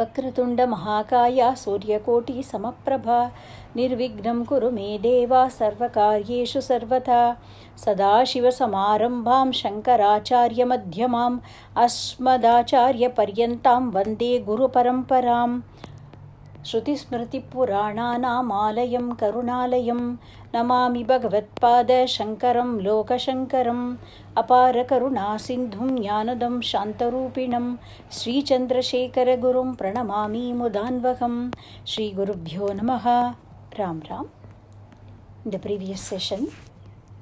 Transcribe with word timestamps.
वक्रतुण्डमहाकाय 0.00 1.40
सूर्यकोटिसमप्रभा 1.56 3.20
निर्विघ्नं 3.76 4.38
कुरु 4.48 4.70
मे 4.70 4.88
देवा 5.02 5.42
सर्वकार्येषु 5.48 6.60
सर्वथा। 6.60 7.20
सदाशिवसमारम्भां 7.84 9.46
शङ्कराचार्यमध्यमाम् 9.60 11.38
अस्मदाचार्यपर्यन्तां 11.84 13.82
वन्दे 13.96 14.32
गुरुपरम्पराम् 14.48 15.60
श्रुतिस्मृतिपुराणानामालयं 16.69 19.07
करुणालयं 19.21 20.01
नमामि 20.55 21.03
भगवत्पादशङ्करं 21.11 22.69
लोकशङ्करम् 22.87 23.85
अपारकरुणासिन्धुं 24.41 25.89
ज्ञानदं 26.01 26.55
शान्तरूपिणं 26.71 27.65
श्रीचन्द्रशेखरगुरुं 28.19 29.69
प्रणमामि 29.79 30.45
मुदान्वहं 30.59 31.35
श्रीगुरुभ्यो 31.93 32.69
नमः 32.81 33.07
Ram 33.79 33.97
Ram 34.11 34.27
In 35.43 35.49
the 35.49 35.57
previous 35.57 36.01
session, 36.01 36.51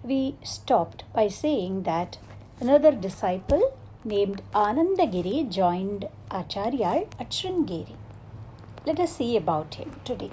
we 0.03 0.35
stopped 0.43 1.05
by 1.13 1.29
saying 1.29 1.83
that 1.83 2.17
another 2.59 2.91
disciple 2.91 3.77
named 4.03 4.41
Anandagiri 4.53 5.49
joined 5.49 6.09
Acharya 6.29 7.05
at 7.17 7.29
Sringeri. 7.29 7.95
Let 8.86 9.00
us 9.00 9.12
see 9.16 9.36
about 9.38 9.76
him 9.76 9.92
today. 10.04 10.32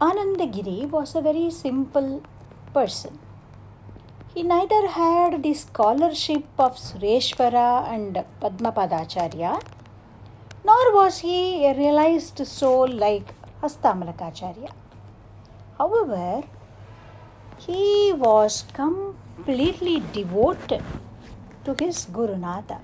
Anandagiri 0.00 0.88
was 0.88 1.14
a 1.14 1.20
very 1.20 1.50
simple 1.50 2.22
person. 2.72 3.18
He 4.34 4.42
neither 4.42 4.88
had 4.88 5.42
the 5.42 5.52
scholarship 5.52 6.44
of 6.58 6.78
Sureshwara 6.78 7.86
and 7.94 8.24
Padmapadacharya, 8.40 9.62
nor 10.64 10.94
was 10.94 11.18
he 11.18 11.66
a 11.66 11.74
realized 11.74 12.46
soul 12.46 12.88
like 12.88 13.34
Hastamalakacharya. 13.60 14.72
However, 15.76 16.44
he 17.58 18.14
was 18.16 18.64
completely 18.72 20.02
devoted 20.14 20.82
to 21.66 21.76
his 21.78 22.06
Gurunatha. 22.06 22.80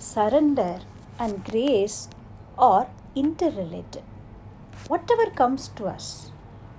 Surrender 0.00 0.80
and 1.20 1.44
grace 1.44 2.08
are 2.58 2.88
interrelated. 3.14 4.02
Whatever 4.88 5.30
comes 5.30 5.68
to 5.76 5.86
us 5.86 6.32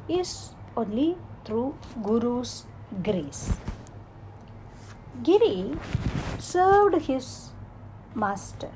is 0.08 0.52
only 0.76 1.18
through 1.46 1.76
Guru's 2.04 2.66
grace. 3.04 3.58
Giri 5.24 5.78
served 6.38 7.02
his 7.06 7.52
master, 8.16 8.72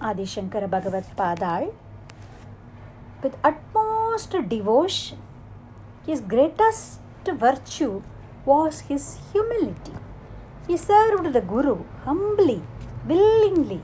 Adi 0.00 0.24
Shankara 0.24 0.68
Bhagavat 0.68 1.72
with 3.22 3.36
utmost 3.44 4.34
devotion. 4.48 5.18
His 6.06 6.20
greatest 6.20 7.00
virtue 7.26 8.02
was 8.44 8.80
his 8.80 9.18
humility. 9.32 9.92
He 10.66 10.76
served 10.76 11.32
the 11.32 11.40
Guru 11.40 11.84
humbly, 12.04 12.62
willingly, 13.06 13.80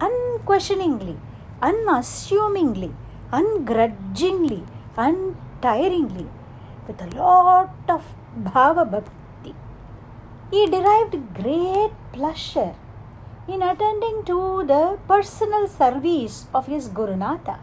unquestioningly, 0.00 1.16
unassumingly, 1.62 2.92
ungrudgingly, 3.32 4.62
untiringly, 4.96 6.28
with 6.86 7.00
a 7.02 7.10
lot 7.16 7.74
of 7.88 8.04
bhava 8.46 8.84
bhakti. 8.90 9.54
He 10.50 10.66
derived 10.66 11.16
great 11.34 11.92
pleasure 12.12 12.74
in 13.46 13.62
attending 13.62 14.24
to 14.24 14.64
the 14.66 14.98
personal 15.08 15.66
service 15.66 16.46
of 16.54 16.66
his 16.66 16.88
Gurunatha. 16.88 17.58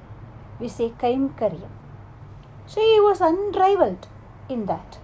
We 0.59 0.67
say 0.67 0.93
Kaimkaryam. 1.01 1.73
So 2.65 2.81
he 2.81 2.99
was 2.99 3.21
unrivaled 3.21 4.07
in 4.49 4.65
that. 4.65 4.97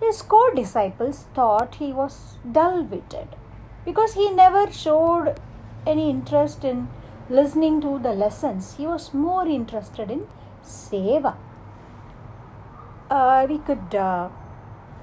His 0.00 0.22
co 0.22 0.50
disciples 0.54 1.26
thought 1.34 1.76
he 1.76 1.92
was 1.92 2.36
dull 2.50 2.82
witted 2.82 3.36
because 3.84 4.14
he 4.14 4.30
never 4.30 4.70
showed 4.70 5.34
any 5.86 6.10
interest 6.10 6.64
in 6.64 6.88
listening 7.31 7.81
to 7.81 7.99
the 7.99 8.13
lessons. 8.13 8.75
He 8.77 8.87
was 8.87 9.13
more 9.13 9.47
interested 9.47 10.09
in 10.09 10.27
seva. 10.63 11.35
Uh, 13.09 13.45
we 13.49 13.57
could 13.59 13.95
uh, 13.95 14.29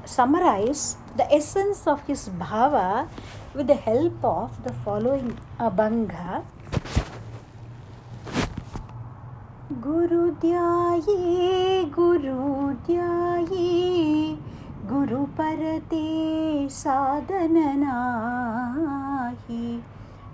summarize 0.05 0.97
the 1.17 1.31
essence 1.33 1.87
of 1.87 2.07
his 2.07 2.29
bhava 2.29 3.09
with 3.55 3.67
the 3.67 3.75
help 3.75 4.25
of 4.25 4.65
the 4.65 4.73
following 4.85 5.39
abhanga. 5.59 6.45
गुरुद्याये 9.85 11.85
गुरुद्याये 11.95 13.71
गुरुपरते 14.91 16.03
साधननाहि 16.71 17.65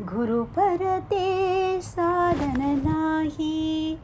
गुरुपरते 0.01 1.81
साधननाहि 1.81 3.95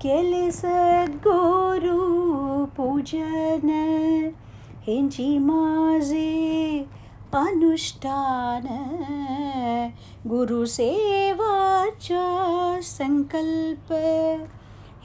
केले 0.00 0.52
सद्गुरु 0.52 2.64
पूजन. 2.64 4.30
हेंची 4.86 5.38
माझे 5.38 6.84
अनुष्ठान. 7.32 8.66
गुरुसेवाचा 10.28 12.78
संकल्प. 12.82 13.94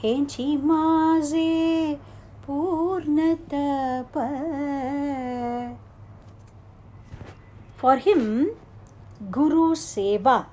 हेंची 0.02 0.56
माझे 0.56 2.00
पूर्णतप. 2.46 4.20
For 7.82 7.96
him, 8.06 8.44
Guru 9.20 9.74
Seva 9.74 10.46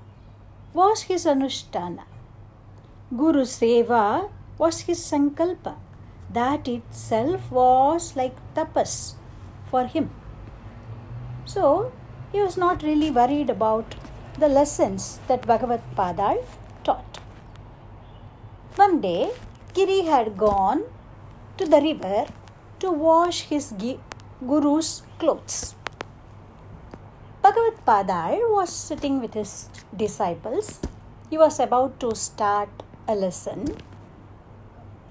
was 0.74 1.04
his 1.04 1.26
Anushtana. 1.26 2.06
Guru 3.16 3.42
Seva 3.42 4.32
was 4.58 4.80
his 4.80 4.98
Sankalpa. 4.98 5.76
That 6.34 6.68
itself 6.68 7.52
was 7.52 8.16
like 8.16 8.36
tapas 8.56 9.14
for 9.70 9.86
him. 9.86 10.10
So, 11.46 11.92
he 12.32 12.42
was 12.42 12.58
not 12.58 12.82
really 12.82 13.12
worried 13.12 13.52
about 13.52 13.94
the 14.40 14.50
lessons 14.50 15.20
that 15.28 15.46
Bhagavad 15.46 15.84
Padal 15.96 16.44
taught. 16.84 17.20
One 18.78 19.00
day, 19.00 19.30
Giri 19.76 20.02
had 20.02 20.38
gone 20.40 20.86
to 21.58 21.66
the 21.68 21.82
river 21.82 22.26
to 22.80 22.90
wash 22.90 23.42
his 23.42 23.76
guru's 24.44 25.04
clothes. 25.20 25.76
Bhagavad 27.46 27.76
Padal 27.86 28.40
was 28.56 28.72
sitting 28.72 29.22
with 29.22 29.36
his 29.36 29.70
disciples. 29.96 30.80
He 31.30 31.38
was 31.38 31.60
about 31.60 32.00
to 32.00 32.16
start 32.16 32.70
a 33.08 33.14
lesson. 33.14 33.68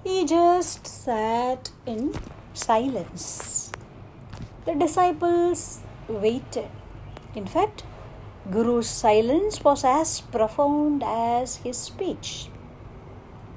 He 0.03 0.25
just 0.25 0.85
sat 0.85 1.71
in 1.85 2.13
silence. 2.53 3.71
The 4.65 4.75
disciples 4.75 5.79
waited. 6.09 6.67
In 7.35 7.47
fact, 7.47 7.85
Guru's 8.51 8.89
silence 8.89 9.63
was 9.63 9.85
as 9.85 10.19
profound 10.19 11.03
as 11.05 11.55
his 11.67 11.77
speech. 11.77 12.49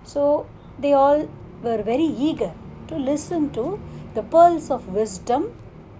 So 0.05 0.47
they 0.79 0.93
all 0.93 1.29
were 1.65 1.83
very 1.83 2.11
eager 2.29 2.55
to 2.87 2.97
listen 2.97 3.51
to 3.59 3.81
the 4.15 4.23
pearls 4.23 4.71
of 4.71 4.87
wisdom 4.87 5.53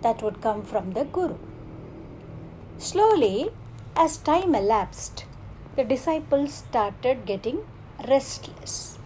that 0.03 0.23
would 0.23 0.41
come 0.41 0.63
from 0.63 0.93
the 0.93 1.05
Guru. 1.05 1.48
Slowly, 2.79 3.51
as 3.97 4.19
time 4.19 4.55
elapsed, 4.55 5.25
the 5.75 5.83
disciples 5.83 6.55
started 6.55 7.27
getting 7.27 7.67
restless. 8.09 8.99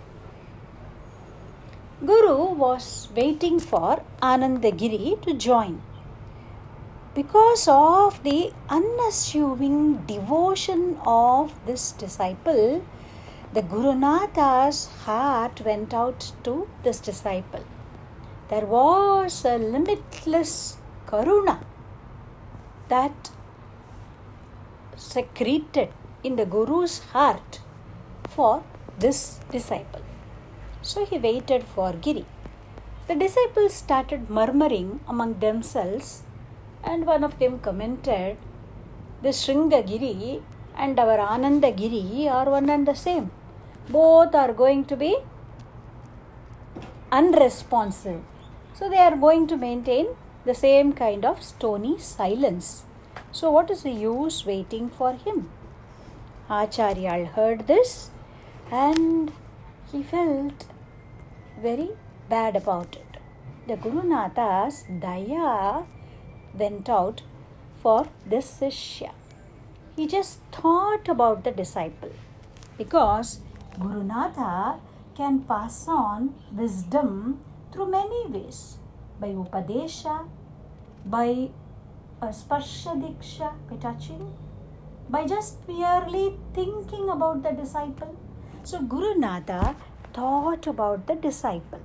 Guru 2.05 2.53
was 2.53 3.09
waiting 3.17 3.59
for 3.59 4.03
Anandagiri 4.21 5.23
to 5.23 5.33
join. 5.33 5.81
Because 7.15 7.67
of 7.67 8.23
the 8.23 8.53
unassuming 8.69 10.05
devotion 10.07 10.99
of 11.07 11.55
this 11.65 11.93
disciple, 11.93 12.83
the 13.55 13.63
Gurunatha's 13.63 14.89
heart 15.07 15.63
went 15.65 15.95
out 15.95 16.33
to 16.45 16.69
this 16.83 17.01
disciple. 17.01 17.65
There 18.49 18.67
was 18.67 19.47
a 19.47 19.57
limitless 19.57 20.77
karuna 21.07 21.61
that 22.89 23.31
secreted 25.03 25.89
in 26.23 26.37
the 26.37 26.47
Guru's 26.55 26.95
heart 27.13 27.61
for 28.35 28.63
this 28.99 29.41
disciple. 29.51 30.03
So 30.81 31.05
he 31.05 31.19
waited 31.19 31.65
for 31.75 31.93
Giri. 31.93 32.25
The 33.09 33.17
disciples 33.17 33.75
started 33.75 34.31
murmuring 34.31 35.01
among 35.09 35.41
themselves, 35.41 36.23
and 36.85 37.07
one 37.07 37.25
of 37.25 37.39
them 37.41 37.59
commented, 37.59 38.37
The 39.23 39.33
Sringagiri 39.41 40.43
and 40.77 40.99
our 40.99 41.19
Anandagiri 41.19 42.31
are 42.31 42.49
one 42.57 42.71
and 42.71 42.87
the 42.87 42.95
same. 42.95 43.31
Both 43.89 44.35
are 44.35 44.53
going 44.53 44.85
to 44.87 44.97
be 44.97 45.17
unresponsive. 47.11 48.23
So 48.75 48.89
they 48.89 49.03
are 49.09 49.17
going 49.17 49.47
to 49.49 49.57
maintain 49.57 50.07
the 50.45 50.55
same 50.55 50.93
kind 50.93 51.25
of 51.25 51.43
stony 51.43 51.99
silence. 51.99 52.85
So, 53.31 53.51
what 53.51 53.71
is 53.71 53.83
the 53.83 53.91
use 53.91 54.45
waiting 54.47 54.91
for 54.91 55.13
him? 55.13 55.51
Acharya 56.51 57.25
heard 57.27 57.67
this 57.67 58.11
and 58.71 59.33
he 59.91 60.03
felt 60.03 60.67
very 61.61 61.91
bad 62.29 62.57
about 62.57 62.97
it. 62.97 63.19
The 63.67 63.77
Guru 63.77 64.03
Natha's 64.03 64.85
daya 64.89 65.87
went 66.55 66.89
out 66.89 67.23
for 67.83 68.09
this 68.27 68.51
Sishya. 68.61 69.13
He 69.97 70.07
just 70.07 70.41
thought 70.51 71.09
about 71.09 71.45
the 71.45 71.53
disciple 71.53 72.13
because 72.79 73.41
Guru 73.79 74.03
Natha 74.03 74.81
can 75.15 75.41
pass 75.41 75.87
on 75.87 76.35
wisdom 76.53 77.41
through 77.73 77.91
many 77.91 78.27
ways 78.29 78.79
by 79.21 79.29
Upadesha, 79.29 80.29
by 81.05 81.51
a 82.23 82.27
Sparsha 82.27 82.93
Diksha, 83.03 83.53
by 83.69 83.77
touching, 83.77 84.33
by 85.11 85.27
just 85.27 85.67
merely 85.67 86.39
thinking 86.55 87.09
about 87.11 87.43
the 87.43 87.51
disciple. 87.51 88.15
So 88.63 88.81
Guru 88.81 89.19
Natha 89.19 89.75
thought 90.15 90.69
about 90.69 91.09
the 91.09 91.17
disciple. 91.17 91.81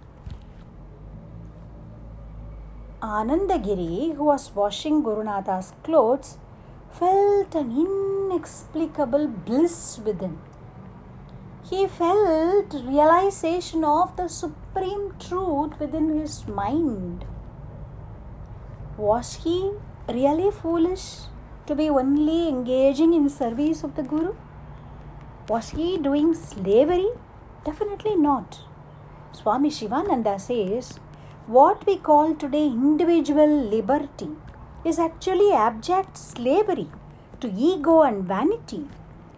Anandagiri, 3.02 4.16
who 4.16 4.26
was 4.26 4.52
washing 4.54 5.02
Guru 5.02 5.24
Natha's 5.24 5.74
clothes, 5.84 6.38
felt 6.92 7.56
an 7.56 7.72
inexplicable 7.86 9.28
bliss 9.28 10.00
within. 10.06 10.38
He 11.68 11.88
felt 11.88 12.74
realization 12.74 13.84
of 13.84 14.16
the 14.16 14.28
supreme 14.28 15.14
truth 15.20 15.80
within 15.80 16.20
his 16.20 16.48
mind. 16.48 17.26
Was 18.98 19.36
he 19.44 19.72
really 20.14 20.52
foolish 20.52 21.06
to 21.66 21.76
be 21.76 21.90
only 21.90 22.48
engaging 22.48 23.14
in 23.14 23.28
service 23.28 23.84
of 23.84 23.96
the 23.96 24.04
Guru? 24.04 24.34
Was 25.50 25.70
he 25.72 25.98
doing 25.98 26.34
slavery? 26.34 27.10
Definitely 27.66 28.16
not. 28.16 28.60
Swami 29.34 29.70
Shivananda 29.70 30.40
says, 30.40 31.00
what 31.46 31.86
we 31.86 31.98
call 31.98 32.36
today 32.36 32.68
individual 32.68 33.48
liberty 33.48 34.30
is 34.86 34.98
actually 34.98 35.52
abject 35.52 36.18
slavery 36.18 36.88
to 37.42 37.52
ego 37.52 38.02
and 38.02 38.24
vanity 38.24 38.88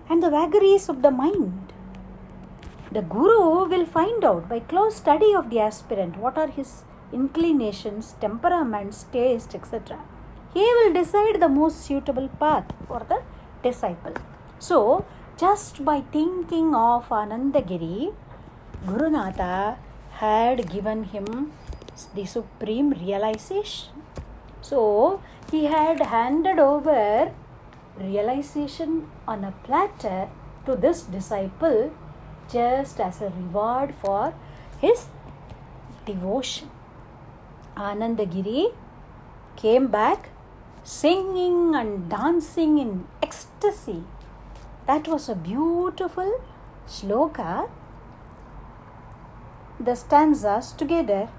and 0.08 0.22
the 0.22 0.30
vagaries 0.30 0.88
of 0.88 1.02
the 1.02 1.12
mind. 1.12 1.74
The 2.92 3.02
Guru 3.02 3.68
will 3.68 3.86
find 3.86 4.24
out 4.24 4.48
by 4.48 4.60
close 4.60 4.96
study 4.96 5.34
of 5.34 5.50
the 5.50 5.60
aspirant 5.60 6.18
what 6.18 6.38
are 6.38 6.48
his 6.48 6.84
inclinations, 7.12 8.16
temperaments, 8.20 9.06
taste, 9.12 9.56
etc 9.56 10.00
he 10.54 10.62
will 10.78 10.94
decide 10.94 11.40
the 11.40 11.50
most 11.50 11.86
suitable 11.86 12.28
path 12.40 12.66
for 12.88 13.02
the 13.10 13.22
disciple. 13.64 14.14
So, 14.60 15.06
just 15.38 15.86
by 15.86 16.02
thinking 16.02 16.76
of 16.76 17.08
Anandagiri, 17.10 18.14
Guru 18.86 19.10
Gurunatha 19.10 19.78
had 20.12 20.70
given 20.70 21.04
him 21.04 21.52
the 22.16 22.26
supreme 22.26 22.90
realization. 22.92 24.04
So, 24.62 25.22
he 25.52 25.66
had 25.66 26.00
handed 26.00 26.60
over 26.60 27.32
realization 27.98 29.08
on 29.28 29.44
a 29.44 29.54
platter 29.64 30.30
to 30.66 30.76
this 30.76 31.04
disciple 31.04 31.92
just 32.52 33.00
as 33.00 33.22
a 33.22 33.30
reward 33.30 33.94
for 33.96 34.34
his 34.80 35.08
devotion. 36.06 36.70
Anandagiri 37.78 38.74
came 39.56 39.88
back 39.88 40.29
singing 40.98 41.76
and 41.80 42.10
dancing 42.10 42.80
in 42.84 42.92
ecstasy. 43.22 44.02
That 44.88 45.08
was 45.08 45.30
a 45.30 45.36
beautiful 45.36 46.32
shloka. 46.88 47.70
The 49.80 49.96
stanzas 49.96 50.72
together 50.72 51.30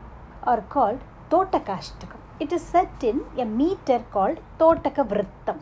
are 0.44 0.61
called 0.75 1.00
Totakashtakam. 1.31 2.20
It 2.38 2.52
is 2.52 2.62
set 2.62 3.02
in 3.02 3.25
a 3.37 3.44
meter 3.44 3.99
called 4.12 4.38
Totaka 4.61 5.05
Vrittam. 5.12 5.58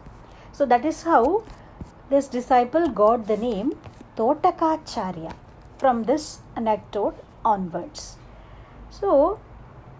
So 0.52 0.66
that 0.66 0.84
is 0.84 1.02
how 1.04 1.44
this 2.10 2.28
disciple 2.28 2.88
got 2.88 3.26
the 3.26 3.38
name 3.38 3.72
Totakacharya 4.16 5.34
from 5.78 6.04
this 6.04 6.40
anecdote 6.56 7.24
onwards. 7.42 8.16
So 8.90 9.40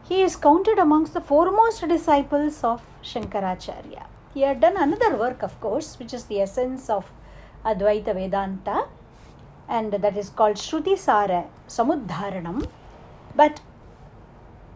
he 0.08 0.22
is 0.22 0.36
counted 0.36 0.78
amongst 0.78 1.14
the 1.14 1.20
foremost 1.22 1.88
disciples 1.88 2.62
of 2.62 2.82
Shankaracharya. 3.10 4.06
He 4.34 4.42
had 4.42 4.60
done 4.60 4.76
another 4.76 5.16
work, 5.16 5.42
of 5.42 5.58
course, 5.60 5.98
which 5.98 6.12
is 6.12 6.24
the 6.24 6.40
essence 6.40 6.90
of 6.90 7.10
Advaita 7.64 8.14
Vedanta, 8.14 8.84
and 9.68 9.92
that 9.92 10.16
is 10.16 10.28
called 10.30 10.56
Shruti 10.56 10.96
Sara 10.96 11.46
Samudharanam. 11.68 12.68
But 13.34 13.60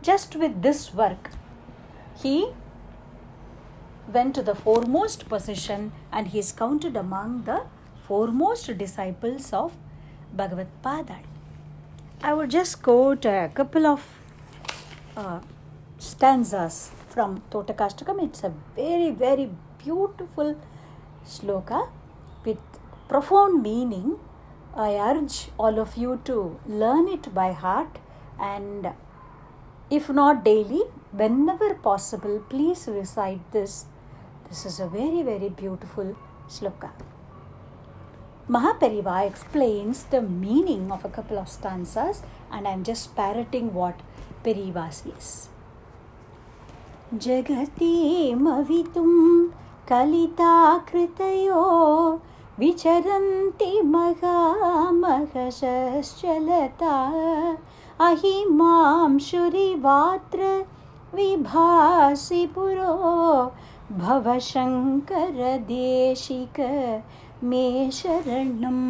just 0.02 0.36
with 0.36 0.62
this 0.62 0.92
work, 0.94 1.30
he 2.22 2.52
went 4.12 4.34
to 4.34 4.42
the 4.42 4.54
foremost 4.54 5.28
position 5.28 5.92
and 6.12 6.28
he 6.28 6.38
is 6.38 6.52
counted 6.52 6.96
among 6.96 7.42
the 7.44 7.62
foremost 8.06 8.76
disciples 8.76 9.52
of 9.52 9.72
Bhagavad 10.32 10.68
Padal. 10.82 11.22
I 12.22 12.34
would 12.34 12.50
just 12.50 12.82
quote 12.82 13.24
a 13.24 13.50
couple 13.54 13.86
of 13.86 14.04
uh, 15.16 15.40
stanzas 15.98 16.90
from 17.12 17.42
Totakashtakam. 17.50 18.22
It's 18.24 18.42
a 18.42 18.52
very, 18.74 19.10
very 19.10 19.50
beautiful 19.84 20.56
shloka 21.26 21.88
with 22.44 22.60
profound 23.08 23.62
meaning. 23.62 24.18
I 24.74 24.94
urge 24.94 25.48
all 25.58 25.78
of 25.78 25.96
you 25.96 26.20
to 26.24 26.58
learn 26.66 27.08
it 27.08 27.34
by 27.34 27.52
heart 27.52 27.98
and 28.40 28.92
if 29.90 30.08
not 30.08 30.42
daily, 30.42 30.82
whenever 31.12 31.74
possible, 31.74 32.42
please 32.48 32.88
recite 32.88 33.40
this. 33.52 33.84
This 34.48 34.64
is 34.64 34.80
a 34.80 34.86
very, 34.86 35.22
very 35.22 35.50
beautiful 35.50 36.16
shloka. 36.48 36.90
Mahaperiva 38.48 39.26
explains 39.26 40.04
the 40.04 40.22
meaning 40.22 40.90
of 40.90 41.04
a 41.04 41.10
couple 41.10 41.38
of 41.38 41.48
stanzas, 41.48 42.22
and 42.50 42.66
I'm 42.66 42.84
just 42.84 43.14
parroting 43.14 43.72
what 43.74 44.00
Periva 44.42 44.92
says. 44.92 45.51
जगतीमवितुं 47.24 49.12
कलिताकृतयो 49.88 51.64
विचरन्ति 52.58 53.70
महामहशश्चलता 53.94 55.26
अहिमांशुरिवात्र 58.08 58.52
विभासि 61.14 62.42
पुरो 62.54 62.94
भवशङ्करदेशिक 63.98 65.26
मे 67.50 67.66
शरणम् 67.92 68.82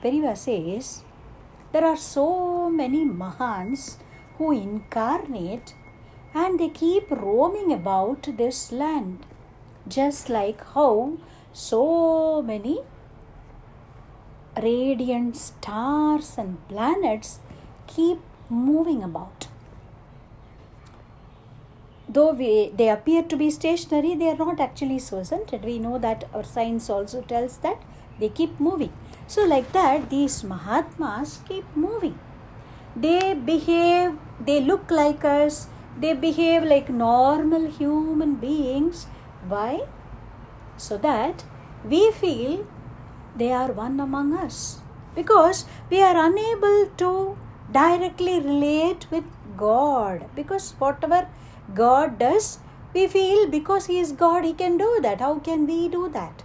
Periva 0.00 0.36
says, 0.36 1.02
there 1.72 1.84
are 1.84 1.96
so 1.96 2.70
many 2.70 3.04
Mahans 3.04 3.96
who 4.36 4.52
and 6.34 6.58
they 6.58 6.68
keep 6.68 7.10
roaming 7.10 7.72
about 7.72 8.28
this 8.36 8.72
land, 8.72 9.24
just 9.86 10.28
like 10.28 10.64
how 10.74 11.18
so 11.52 12.42
many 12.42 12.80
radiant 14.62 15.36
stars 15.36 16.36
and 16.36 16.66
planets 16.68 17.40
keep 17.86 18.18
moving 18.48 19.02
about. 19.02 19.48
Though 22.08 22.32
we, 22.32 22.70
they 22.74 22.88
appear 22.88 23.22
to 23.22 23.36
be 23.36 23.50
stationary, 23.50 24.14
they 24.14 24.28
are 24.28 24.36
not 24.36 24.60
actually 24.60 24.98
so, 24.98 25.18
isn't 25.18 25.52
it? 25.52 25.62
We 25.62 25.78
know 25.78 25.98
that 25.98 26.24
our 26.32 26.42
science 26.42 26.88
also 26.88 27.20
tells 27.20 27.58
that 27.58 27.82
they 28.18 28.30
keep 28.30 28.58
moving. 28.58 28.92
So, 29.26 29.44
like 29.44 29.72
that, 29.72 30.08
these 30.08 30.42
Mahatmas 30.42 31.40
keep 31.46 31.64
moving. 31.76 32.18
They 32.96 33.34
behave, 33.34 34.16
they 34.40 34.60
look 34.60 34.90
like 34.90 35.22
us, 35.22 35.68
they 36.00 36.12
behave 36.14 36.64
like 36.64 36.88
normal 36.88 37.66
human 37.66 38.34
beings. 38.36 39.06
Why? 39.48 39.82
So 40.76 40.96
that 40.98 41.44
we 41.84 42.10
feel 42.12 42.66
they 43.36 43.52
are 43.52 43.72
one 43.72 43.98
among 44.00 44.32
us. 44.34 44.80
Because 45.14 45.64
we 45.90 46.00
are 46.00 46.16
unable 46.26 46.86
to 46.98 47.36
directly 47.72 48.40
relate 48.40 49.06
with 49.10 49.24
God. 49.56 50.24
Because 50.34 50.72
whatever 50.78 51.28
God 51.74 52.18
does, 52.18 52.58
we 52.94 53.06
feel 53.06 53.48
because 53.48 53.86
He 53.86 53.98
is 53.98 54.12
God, 54.12 54.44
He 54.44 54.52
can 54.52 54.78
do 54.78 54.98
that. 55.02 55.20
How 55.20 55.38
can 55.38 55.66
we 55.66 55.88
do 55.88 56.08
that? 56.10 56.42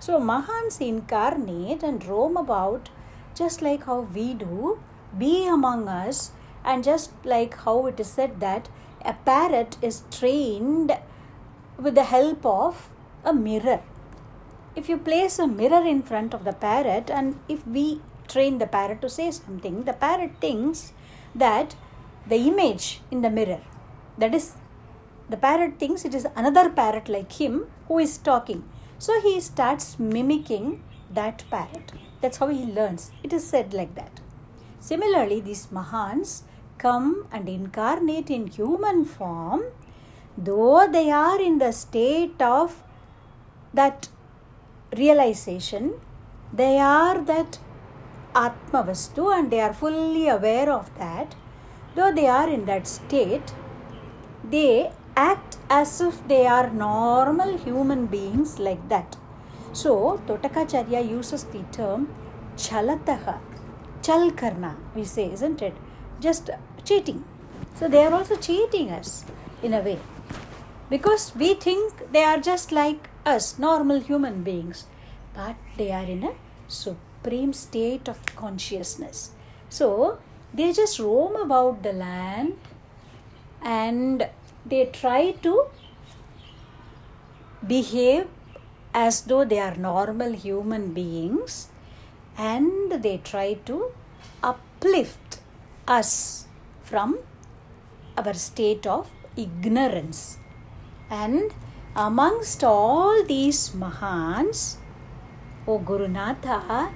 So 0.00 0.20
Mahans 0.20 0.80
incarnate 0.80 1.82
and 1.82 2.04
roam 2.04 2.36
about 2.36 2.90
just 3.34 3.62
like 3.62 3.84
how 3.84 4.00
we 4.00 4.34
do, 4.34 4.78
be 5.16 5.46
among 5.46 5.88
us, 5.88 6.32
and 6.64 6.84
just 6.84 7.12
like 7.24 7.56
how 7.64 7.86
it 7.86 7.98
is 8.00 8.08
said 8.08 8.40
that 8.40 8.68
a 9.04 9.14
parrot 9.14 9.76
is 9.82 10.02
trained 10.10 10.96
with 11.78 11.94
the 11.94 12.04
help 12.04 12.44
of 12.44 12.88
a 13.24 13.32
mirror. 13.32 13.80
If 14.74 14.88
you 14.88 14.98
place 14.98 15.38
a 15.38 15.46
mirror 15.46 15.84
in 15.86 16.02
front 16.02 16.34
of 16.34 16.44
the 16.44 16.52
parrot, 16.52 17.10
and 17.10 17.40
if 17.48 17.66
we 17.66 18.00
train 18.28 18.58
the 18.58 18.66
parrot 18.66 19.00
to 19.02 19.08
say 19.08 19.30
something, 19.30 19.84
the 19.84 19.92
parrot 19.92 20.32
thinks 20.40 20.92
that 21.34 21.74
the 22.26 22.36
image 22.36 23.00
in 23.10 23.22
the 23.22 23.30
mirror, 23.30 23.60
that 24.18 24.34
is, 24.34 24.54
the 25.28 25.36
parrot 25.36 25.78
thinks 25.78 26.04
it 26.04 26.14
is 26.14 26.26
another 26.36 26.68
parrot 26.70 27.08
like 27.08 27.32
him 27.32 27.66
who 27.86 27.98
is 27.98 28.18
talking. 28.18 28.64
So 28.98 29.20
he 29.20 29.40
starts 29.40 29.98
mimicking 29.98 30.82
that 31.10 31.44
parrot. 31.50 31.92
That's 32.20 32.38
how 32.38 32.48
he 32.48 32.64
learns. 32.64 33.12
It 33.22 33.32
is 33.32 33.46
said 33.46 33.72
like 33.72 33.94
that. 33.94 34.20
Similarly, 34.80 35.40
these 35.40 35.68
Mahans 35.68 36.42
come 36.78 37.26
and 37.32 37.48
incarnate 37.48 38.30
in 38.30 38.46
human 38.46 39.04
form, 39.04 39.62
though 40.36 40.86
they 40.90 41.10
are 41.10 41.40
in 41.40 41.58
the 41.58 41.72
state 41.72 42.40
of 42.40 42.82
that 43.74 44.08
realization, 44.96 45.94
they 46.52 46.78
are 46.78 47.18
that 47.22 47.58
Atmavastu 48.34 49.36
and 49.36 49.50
they 49.50 49.60
are 49.60 49.72
fully 49.72 50.28
aware 50.28 50.70
of 50.72 50.96
that. 50.98 51.34
Though 51.94 52.12
they 52.12 52.28
are 52.28 52.48
in 52.48 52.66
that 52.66 52.86
state, 52.86 53.52
they 54.48 54.90
act 55.16 55.58
as 55.68 56.00
if 56.00 56.26
they 56.28 56.46
are 56.46 56.70
normal 56.70 57.56
human 57.58 58.06
beings 58.06 58.58
like 58.58 58.88
that. 58.88 59.16
So, 59.72 60.22
Totakacharya 60.26 61.08
uses 61.08 61.44
the 61.44 61.62
term 61.72 62.08
chalataha, 62.56 63.38
chalkarna, 64.02 64.76
we 64.94 65.04
say, 65.04 65.30
isn't 65.32 65.62
it? 65.62 65.74
Just 66.20 66.50
cheating. 66.88 67.24
So, 67.74 67.88
they 67.88 68.04
are 68.04 68.12
also 68.12 68.36
cheating 68.36 68.90
us 68.90 69.24
in 69.62 69.74
a 69.74 69.80
way 69.80 69.98
because 70.90 71.32
we 71.36 71.54
think 71.54 72.12
they 72.12 72.24
are 72.24 72.38
just 72.38 72.72
like 72.72 73.08
us, 73.26 73.58
normal 73.58 74.00
human 74.00 74.42
beings, 74.42 74.86
but 75.34 75.56
they 75.76 75.92
are 75.92 76.04
in 76.04 76.24
a 76.24 76.32
supreme 76.66 77.52
state 77.52 78.08
of 78.08 78.24
consciousness. 78.36 79.32
So, 79.68 80.18
they 80.52 80.72
just 80.72 80.98
roam 80.98 81.36
about 81.36 81.82
the 81.82 81.92
land 81.92 82.56
and 83.62 84.28
they 84.64 84.86
try 84.86 85.32
to 85.42 85.66
behave 87.66 88.26
as 88.94 89.22
though 89.22 89.44
they 89.44 89.58
are 89.58 89.74
normal 89.76 90.32
human 90.32 90.94
beings 90.94 91.68
and 92.36 93.02
they 93.02 93.18
try 93.18 93.54
to 93.66 93.92
uplift 94.42 95.40
us 95.86 96.47
from 96.88 97.18
our 98.16 98.34
state 98.34 98.86
of 98.86 99.10
ignorance. 99.36 100.38
And 101.10 101.52
amongst 101.94 102.64
all 102.64 103.24
these 103.24 103.70
Mahans, 103.70 104.76
O 105.66 105.78
Gurunatha, 105.78 106.92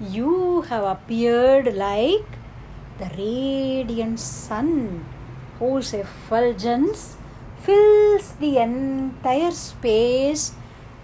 you 0.00 0.62
have 0.62 0.84
appeared 0.84 1.74
like 1.74 2.38
the 2.98 3.10
radiant 3.18 4.18
sun 4.20 5.04
whose 5.58 5.92
effulgence 5.92 7.16
fills 7.60 8.32
the 8.40 8.58
entire 8.58 9.50
space, 9.50 10.52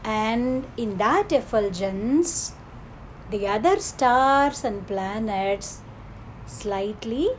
and 0.04 0.66
in 0.76 0.96
that 0.98 1.32
effulgence, 1.32 2.52
the 3.30 3.46
other 3.46 3.78
stars 3.80 4.64
and 4.64 4.86
planets 4.86 5.80
slightly 6.46 7.30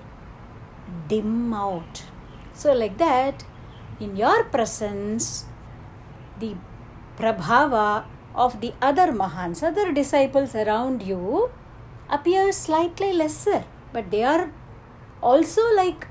dim 1.08 1.54
out. 1.54 2.04
So, 2.54 2.74
like 2.74 2.98
that, 2.98 3.44
in 4.00 4.16
your 4.16 4.44
presence, 4.46 5.46
the 6.40 6.56
prabhava 7.18 8.06
of 8.34 8.62
the 8.62 8.74
other 8.82 9.12
Mahans, 9.12 9.64
other 9.64 9.92
disciples 9.92 10.56
around 10.56 11.02
you, 11.04 11.52
appears 12.10 12.56
slightly 12.58 13.14
lesser, 13.14 13.64
but 13.94 14.12
they 14.12 14.24
are 14.24 14.52
also 15.22 15.62
like 15.76 16.08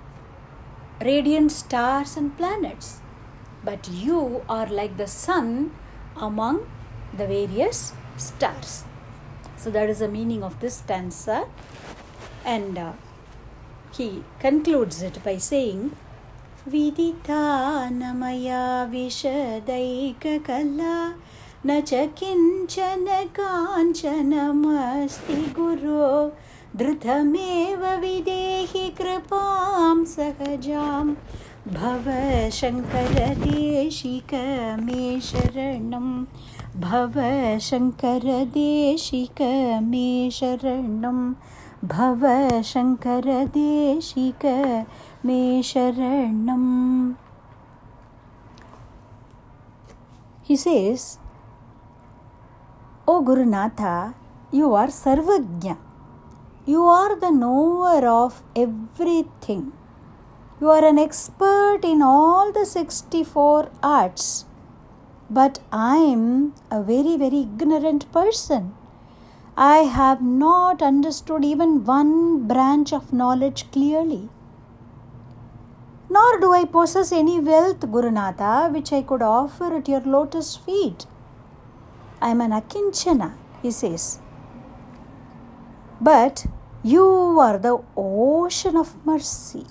radiant 1.01 1.53
stars 1.53 2.17
and 2.17 2.37
planets. 2.37 3.01
But 3.63 3.89
you 3.89 4.43
are 4.49 4.67
like 4.67 4.97
the 4.97 5.07
sun 5.07 5.73
among 6.17 6.71
the 7.13 7.27
various 7.27 7.93
stars. 8.17 8.85
So, 9.57 9.71
that 9.71 9.91
is 9.91 9.99
the 9.99 10.09
meaning 10.09 10.43
of 10.43 10.59
this 10.61 10.77
stanza. 10.77 11.47
And 12.45 12.79
uh, 12.79 12.93
he 13.97 14.23
concludes 14.39 15.03
it 15.03 15.25
by 15.25 15.39
saying, 15.39 15.91
विदितानमया 16.69 18.65
विशदैककला 18.91 20.97
न 21.67 21.81
च 21.89 21.91
किञ्चन 22.19 23.07
काञ्चनमस्ति 23.39 25.39
गुरो 25.57 26.11
धृतमेव 26.77 27.83
विदेहि 28.01 28.89
कृपां 28.99 29.97
सहजां 30.13 31.07
भव 31.75 32.07
शङ्करदेशिक 32.59 34.35
मे 34.85 35.05
शरणं 35.31 36.09
भव 36.85 37.17
शङ्करदेशिक 37.69 39.43
मे 39.89 40.09
शरणं 40.41 41.19
भव 41.94 42.26
शङ्करदेशिक 42.72 44.46
मे 45.26 45.40
शरणम् 45.72 47.16
He 50.48 50.56
says, 50.56 51.18
O 53.08 53.24
Gurunatha, 53.24 54.14
you 54.52 54.76
are 54.76 54.90
Sarvagnya. 54.90 55.78
You 56.68 56.84
are 56.86 57.16
the 57.20 57.32
knower 57.32 58.08
of 58.08 58.44
everything. 58.56 59.74
You 60.62 60.70
are 60.70 60.86
an 60.86 61.00
expert 61.00 61.80
in 61.84 62.04
all 62.04 62.52
the 62.52 62.64
64 62.64 63.70
arts. 63.82 64.46
But 65.32 65.60
I 65.72 65.98
am 65.98 66.54
a 66.70 66.84
very, 66.84 67.18
very 67.18 67.42
ignorant 67.42 68.12
person. 68.12 68.76
I 69.57 69.79
have 69.79 70.23
not 70.23 70.81
understood 70.81 71.45
even 71.45 71.85
one 71.85 72.47
branch 72.47 72.93
of 72.93 73.13
knowledge 73.13 73.71
clearly. 73.73 74.29
Nor 76.09 76.41
do 76.41 76.53
I 76.53 76.65
possess 76.65 77.13
any 77.13 77.39
wealth, 77.41 77.81
Gurunatha, 77.81 78.73
which 78.73 78.93
I 78.93 79.03
could 79.03 79.23
offer 79.23 79.77
at 79.77 79.89
your 79.89 80.01
lotus 80.01 80.57
feet. 80.57 81.07
I 82.21 82.31
am 82.31 82.41
an 82.41 82.51
akinchana, 82.51 83.35
he 83.63 83.71
says. 83.71 84.19
But 86.01 86.47
you 86.83 87.39
are 87.41 87.59
the 87.59 87.79
ocean 87.97 88.77
of 88.77 88.95
mercy. 89.05 89.67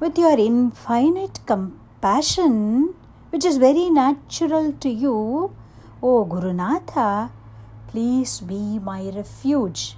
With 0.00 0.16
your 0.16 0.38
infinite 0.38 1.40
compassion, 1.46 2.94
which 3.30 3.44
is 3.44 3.56
very 3.58 3.90
natural 3.90 4.72
to 4.74 4.88
you, 4.88 5.54
O 6.02 6.24
Gurunatha, 6.24 7.30
please 7.94 8.40
be 8.40 8.80
my 8.86 9.02
refuge. 9.14 9.96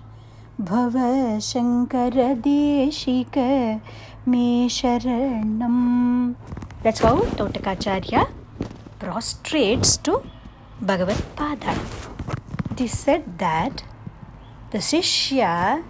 Bhava 0.60 1.38
Shankara 1.48 2.26
Deshika 2.46 3.80
Me 4.26 4.68
Sharanam. 4.68 6.34
That's 6.82 7.00
how 7.00 7.16
Totakacharya 7.38 8.28
prostrates 8.98 9.96
to 10.02 10.22
Bhagavad 10.82 11.22
Pada. 11.36 11.74
They 12.76 12.86
said 12.86 13.38
that 13.38 13.82
the 14.72 14.78
Shishya 14.90 15.82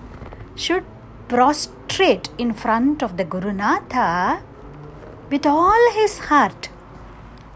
should 0.55 0.85
prostrate 1.27 2.29
in 2.39 2.55
front 2.55 3.03
of 3.03 3.17
the 3.17 3.25
Gurunatha 3.25 4.43
with 5.29 5.45
all 5.45 5.93
his 5.93 6.19
heart 6.31 6.69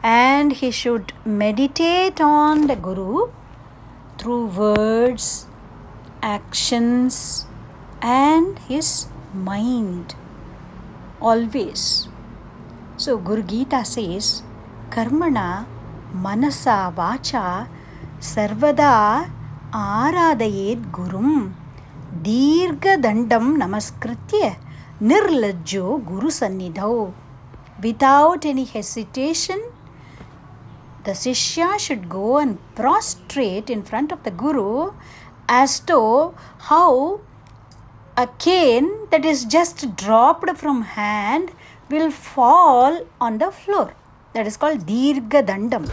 and 0.02 0.54
he 0.54 0.72
should 0.72 1.12
meditate 1.24 2.20
on 2.20 2.66
the 2.66 2.74
Guru 2.74 3.28
through 4.19 4.47
words, 4.47 5.47
actions, 6.21 7.47
and 8.01 8.59
his 8.67 9.07
mind 9.33 10.15
always. 11.21 12.07
So, 12.97 13.17
Guru 13.17 13.43
Gita 13.43 13.83
says, 13.85 14.43
Karmana 14.89 15.65
manasa 16.13 16.93
vacha 16.95 17.67
sarvada 18.19 19.31
आराधयेत् 19.75 20.83
गुरुं 20.95 21.31
दीर्घदण्डं 22.25 23.45
नमस्कृत्य 23.61 24.51
निर्लज्जो 25.09 25.85
गुरुसन्निधौ 26.09 26.93
without 27.83 28.45
any 28.45 28.63
hesitation 28.63 29.59
the 31.04 31.12
Sishya 31.12 31.78
should 31.78 32.08
go 32.08 32.38
and 32.38 32.58
prostrate 32.74 33.70
in 33.70 33.82
front 33.82 34.12
of 34.12 34.22
the 34.22 34.30
Guru 34.30 34.92
as 35.48 35.80
to 35.80 36.34
how 36.58 37.20
a 38.16 38.26
cane 38.38 38.90
that 39.10 39.24
is 39.24 39.44
just 39.44 39.96
dropped 39.96 40.50
from 40.56 40.82
hand 40.82 41.52
will 41.90 42.10
fall 42.10 43.06
on 43.20 43.38
the 43.38 43.50
floor. 43.50 43.94
That 44.34 44.46
is 44.46 44.56
called 44.56 44.86
Dirga 44.86 45.42
Dandam. 45.44 45.90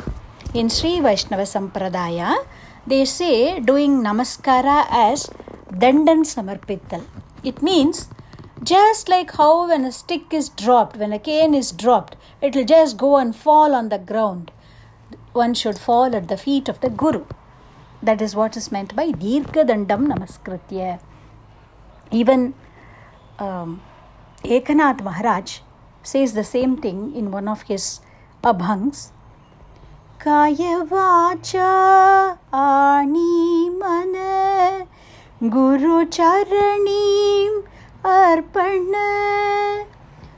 In 0.53 0.69
Sri 0.69 0.99
Vaishnava 0.99 1.43
Sampradaya, 1.43 2.45
they 2.85 3.05
say 3.05 3.59
doing 3.59 4.03
Namaskara 4.03 4.85
as 4.89 5.29
Dandan 5.71 6.21
Samarpital. 6.33 7.03
It 7.43 7.61
means 7.61 8.09
just 8.63 9.07
like 9.07 9.31
how 9.35 9.67
when 9.67 9.85
a 9.85 9.91
stick 9.91 10.33
is 10.33 10.49
dropped, 10.49 10.97
when 10.97 11.13
a 11.13 11.19
cane 11.19 11.53
is 11.53 11.71
dropped, 11.71 12.15
it 12.41 12.55
will 12.55 12.65
just 12.65 12.97
go 12.97 13.17
and 13.17 13.35
fall 13.35 13.73
on 13.73 13.89
the 13.89 13.97
ground 13.97 14.51
one 15.33 15.53
should 15.53 15.77
fall 15.77 16.15
at 16.15 16.27
the 16.27 16.37
feet 16.37 16.69
of 16.69 16.79
the 16.81 16.89
Guru. 16.89 17.25
That 18.01 18.21
is 18.21 18.35
what 18.35 18.55
is 18.55 18.71
meant 18.71 18.95
by 18.95 19.11
Dirghadandam 19.11 20.07
Namaskritya. 20.07 20.99
Even 22.11 22.53
um, 23.39 23.81
Ekanath 24.43 25.01
Maharaj 25.03 25.59
says 26.03 26.33
the 26.33 26.43
same 26.43 26.77
thing 26.77 27.15
in 27.15 27.31
one 27.31 27.47
of 27.47 27.63
his 27.63 28.01
Abhangs. 28.43 29.11
Kayavacha 30.19 31.67
Ani 32.51 33.69
Mana 33.69 34.87
Guru 35.39 36.05
Charanim 36.05 37.63
Arpana 38.03 39.85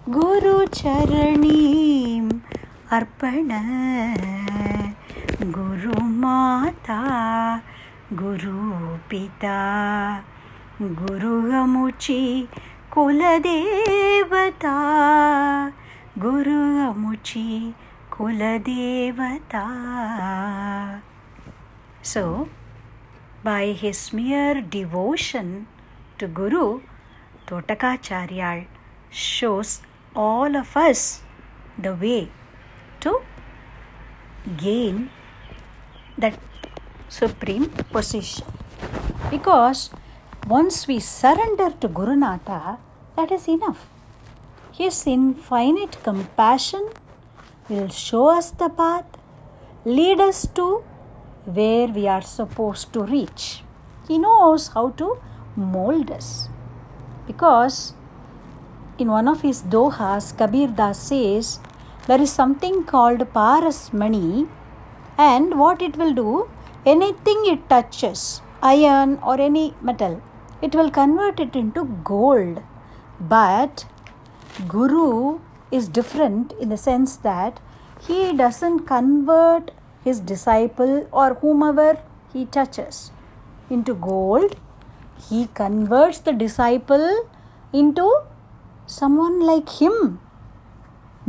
Guru 0.09 0.65
Charanim 0.67 2.41
Arpana 2.89 4.78
गुरु 5.41 5.99
माता, 6.03 6.95
गुरु 8.13 8.95
पिता, 9.09 9.59
गुरु 10.81 11.35
अमुचि 11.59 12.47
कुल 12.93 13.21
देवता 13.39 14.73
गुरु 16.17 16.57
अमुचि 16.87 17.73
कुल 18.17 18.39
देवता 18.65 19.63
so 22.03 22.23
by 23.45 23.71
his 23.81 24.13
mere 24.15 24.59
devotion 24.71 25.53
to 26.19 26.27
guru 26.41 26.65
Totakacharyal 27.49 28.63
shows 29.21 29.81
all 30.15 30.57
of 30.57 30.77
us 30.79 31.05
the 31.79 31.95
way 32.01 32.19
to 33.03 33.17
gain 34.63 35.07
that 36.19 36.39
supreme 37.09 37.69
position. 37.91 38.45
Because 39.29 39.89
once 40.47 40.87
we 40.87 40.99
surrender 40.99 41.69
to 41.81 41.87
Gurunatha, 41.87 42.77
that 43.15 43.31
is 43.31 43.47
enough. 43.47 43.87
His 44.71 45.05
infinite 45.05 45.97
compassion 46.03 46.89
will 47.67 47.89
show 47.89 48.29
us 48.29 48.51
the 48.51 48.69
path, 48.69 49.05
lead 49.85 50.19
us 50.19 50.47
to 50.55 50.83
where 51.45 51.87
we 51.87 52.07
are 52.07 52.21
supposed 52.21 52.93
to 52.93 53.03
reach. 53.03 53.63
He 54.07 54.17
knows 54.17 54.69
how 54.69 54.89
to 55.01 55.17
mold 55.55 56.11
us. 56.11 56.49
Because 57.27 57.93
in 58.97 59.09
one 59.09 59.27
of 59.27 59.41
his 59.41 59.61
dohas, 59.61 60.35
Kabir 60.37 60.67
Das 60.67 60.99
says, 60.99 61.59
there 62.07 62.21
is 62.21 62.31
something 62.31 62.83
called 62.85 63.19
Parasmani, 63.33 64.47
and 65.27 65.59
what 65.59 65.81
it 65.81 65.97
will 65.97 66.13
do, 66.13 66.49
anything 66.85 67.39
it 67.53 67.67
touches, 67.69 68.41
iron 68.63 69.19
or 69.21 69.39
any 69.39 69.73
metal, 69.81 70.21
it 70.61 70.73
will 70.73 70.89
convert 70.89 71.39
it 71.39 71.55
into 71.55 71.83
gold. 72.03 72.61
But 73.19 73.85
Guru 74.67 75.39
is 75.71 75.87
different 75.87 76.53
in 76.53 76.69
the 76.69 76.77
sense 76.77 77.17
that 77.17 77.59
he 78.07 78.33
doesn't 78.33 78.85
convert 78.87 79.71
his 80.03 80.19
disciple 80.21 81.07
or 81.11 81.33
whomever 81.35 81.99
he 82.33 82.45
touches 82.45 83.11
into 83.69 83.93
gold, 83.93 84.55
he 85.29 85.47
converts 85.53 86.19
the 86.19 86.31
disciple 86.31 87.29
into 87.73 88.07
someone 88.87 89.41
like 89.41 89.69
him. 89.81 90.19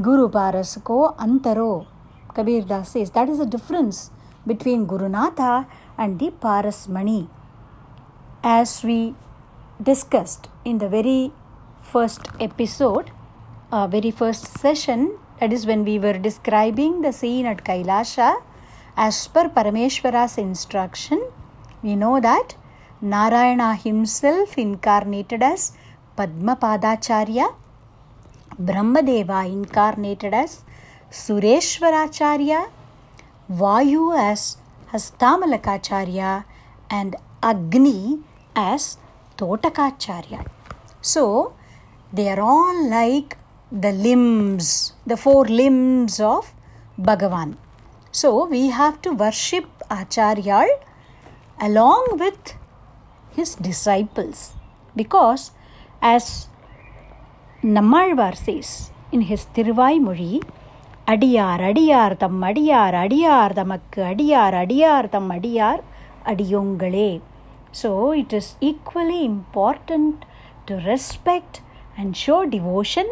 Guru 0.00 0.28
Parasko 0.28 1.16
Antaro. 1.16 1.89
Kabir 2.34 2.62
Das 2.62 2.90
says 2.90 3.10
that 3.10 3.28
is 3.28 3.38
the 3.38 3.46
difference 3.46 4.10
between 4.46 4.86
Gurunatha 4.86 5.66
and 5.98 6.18
the 6.18 6.30
Parasmani. 6.30 7.28
As 8.42 8.82
we 8.82 9.14
discussed 9.82 10.48
in 10.64 10.78
the 10.78 10.88
very 10.88 11.32
first 11.82 12.22
episode, 12.40 13.10
uh, 13.72 13.86
very 13.86 14.10
first 14.10 14.46
session, 14.58 15.18
that 15.40 15.52
is 15.52 15.66
when 15.66 15.84
we 15.84 15.98
were 15.98 16.18
describing 16.18 17.02
the 17.02 17.12
scene 17.12 17.46
at 17.46 17.64
Kailasha, 17.64 18.42
as 18.96 19.28
per 19.28 19.48
Parameshwara's 19.48 20.36
instruction, 20.38 21.22
we 21.82 21.96
know 21.96 22.20
that 22.20 22.56
Narayana 23.00 23.74
himself 23.74 24.58
incarnated 24.58 25.42
as 25.42 25.72
Padma 26.16 26.56
Padmapadacharya, 26.56 27.54
Brahmadeva 28.60 29.46
incarnated 29.50 30.34
as 30.34 30.64
Sureshwaracharya, 31.10 32.70
Vayu 33.50 34.16
as 34.16 34.56
Hastamalakacharya, 34.92 36.44
and 36.88 37.16
Agni 37.42 38.20
as 38.54 38.96
Totakacharya. 39.36 40.46
So, 41.00 41.52
they 42.12 42.28
are 42.28 42.40
all 42.40 42.88
like 42.88 43.36
the 43.72 43.92
limbs, 43.92 44.92
the 45.06 45.16
four 45.16 45.46
limbs 45.46 46.20
of 46.20 46.52
Bhagavan. 46.98 47.56
So, 48.12 48.46
we 48.46 48.70
have 48.70 49.02
to 49.02 49.12
worship 49.12 49.66
Acharya 49.90 50.66
along 51.60 52.18
with 52.18 52.54
his 53.30 53.54
disciples 53.54 54.54
because, 54.94 55.50
as 56.02 56.48
Nammalvar 57.62 58.36
says 58.36 58.90
in 59.12 59.22
his 59.22 59.46
Tiruvai 59.54 60.00
Mozhi, 60.00 60.42
அடியார் 61.13 61.63
அடியார் 61.69 62.15
தம் 62.17 62.41
அடியார் 62.41 62.95
அடியார் 63.03 63.53
தமக்கு 63.53 64.01
அடியார் 64.03 64.55
அடியார் 64.61 65.09
தம் 65.09 65.29
அடியார் 65.29 65.81
அடியோங்களே 66.25 67.11
so 67.81 67.91
it 68.21 68.33
is 68.33 68.51
equally 68.61 69.19
important 69.31 70.21
to 70.65 70.75
respect 70.85 71.59
and 71.97 72.15
show 72.25 72.37
devotion 72.55 73.11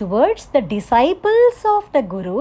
towards 0.00 0.48
the 0.50 0.60
disciples 0.74 1.62
of 1.74 1.90
the 1.90 2.02
Guru 2.16 2.40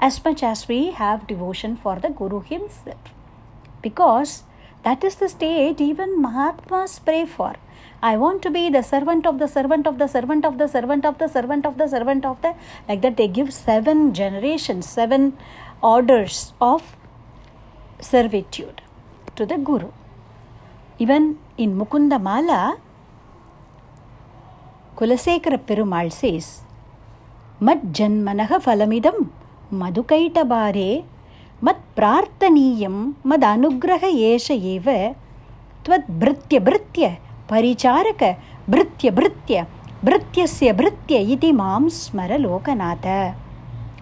as 0.00 0.24
much 0.24 0.42
as 0.42 0.66
we 0.66 0.92
have 0.92 1.26
devotion 1.26 1.76
for 1.76 1.96
the 1.96 2.08
Guru 2.10 2.40
himself. 2.42 3.14
Because 3.82 4.44
that 4.84 5.04
is 5.04 5.16
the 5.16 5.28
state 5.28 5.80
even 5.80 6.22
Mahatmas 6.22 6.98
pray 7.00 7.24
for. 7.26 7.54
I 8.09 8.17
want 8.23 8.39
to 8.45 8.49
be 8.55 8.63
the 8.75 8.81
servant 8.91 9.23
of 9.29 9.35
the 9.41 9.47
servant 9.55 9.85
of 9.89 9.95
the 10.01 10.07
servant 10.15 10.43
of 10.49 10.55
the 10.61 10.67
servant 10.73 11.05
of 11.09 11.15
the 11.21 11.27
servant 11.35 11.65
of 11.69 11.75
the 11.81 11.87
servant 11.93 12.23
of 12.31 12.35
the. 12.43 12.51
Like 12.87 13.01
that, 13.05 13.15
they 13.19 13.27
give 13.37 13.49
seven 13.53 13.97
generations, 14.19 14.85
seven 14.99 15.23
orders 15.93 16.35
of 16.61 16.81
servitude 18.09 18.81
to 19.37 19.45
the 19.45 19.57
Guru. 19.69 19.89
Even 20.99 21.23
in 21.57 21.71
Mukunda 21.79 22.21
Mala, 22.21 22.77
Kulasekara 24.97 25.59
Perumal 25.69 26.11
says, 26.11 26.61
Mad 27.59 27.81
Janmanaha 27.99 28.59
Phalamidam 28.67 29.19
மதுகைட்டபாரே 29.81 30.89
மத் 31.65 31.85
பிரார்த்தனீயம் 31.97 32.99
மத் 33.29 33.45
அனுகிரக 33.51 34.03
ஏஷ 34.27 34.47
ஏவ 34.73 34.87
துவத் 35.85 36.09
பிருத்திய 36.19 36.57
பிருத்திய 36.67 37.07
परिचारक 37.49 38.23
भृत्य 38.69 39.11
भृत्य, 39.11 39.65
भृत्यस्य 40.05 40.71
भृत्य 40.73 41.17
इति 41.33 41.51
माम 41.51 41.87
स्मर 41.89 42.37
Loknath. 42.39 43.05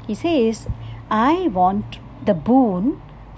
He 0.07 0.15
says 0.15 0.65
I 1.11 1.47
want 1.53 1.95
the 2.25 2.35
boon 2.47 2.91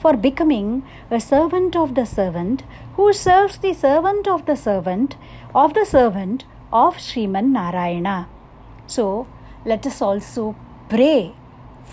for 0.03 0.15
becoming 0.25 0.81
a 1.13 1.17
servant 1.19 1.77
of 1.77 1.91
the 1.93 2.03
servant 2.05 2.61
who 2.97 3.11
serves 3.13 3.59
the 3.65 3.73
servant 3.81 4.27
of 4.27 4.43
the 4.49 4.55
servant 4.55 5.13
of 5.55 5.73
the 5.73 5.83
servant 5.87 6.43
of 6.73 6.99
Shriman 6.99 7.51
Narayan 7.51 8.07
so 8.95 9.05
let 9.67 9.87
us 9.87 10.01
also 10.03 10.49
pray 10.89 11.13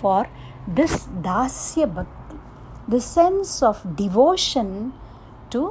for 0.01 0.27
this 0.75 1.07
dasya 1.23 1.85
bhakti 1.85 2.39
the 2.91 2.99
sense 3.01 3.63
of 3.63 3.87
devotion 3.97 4.91
to 5.51 5.65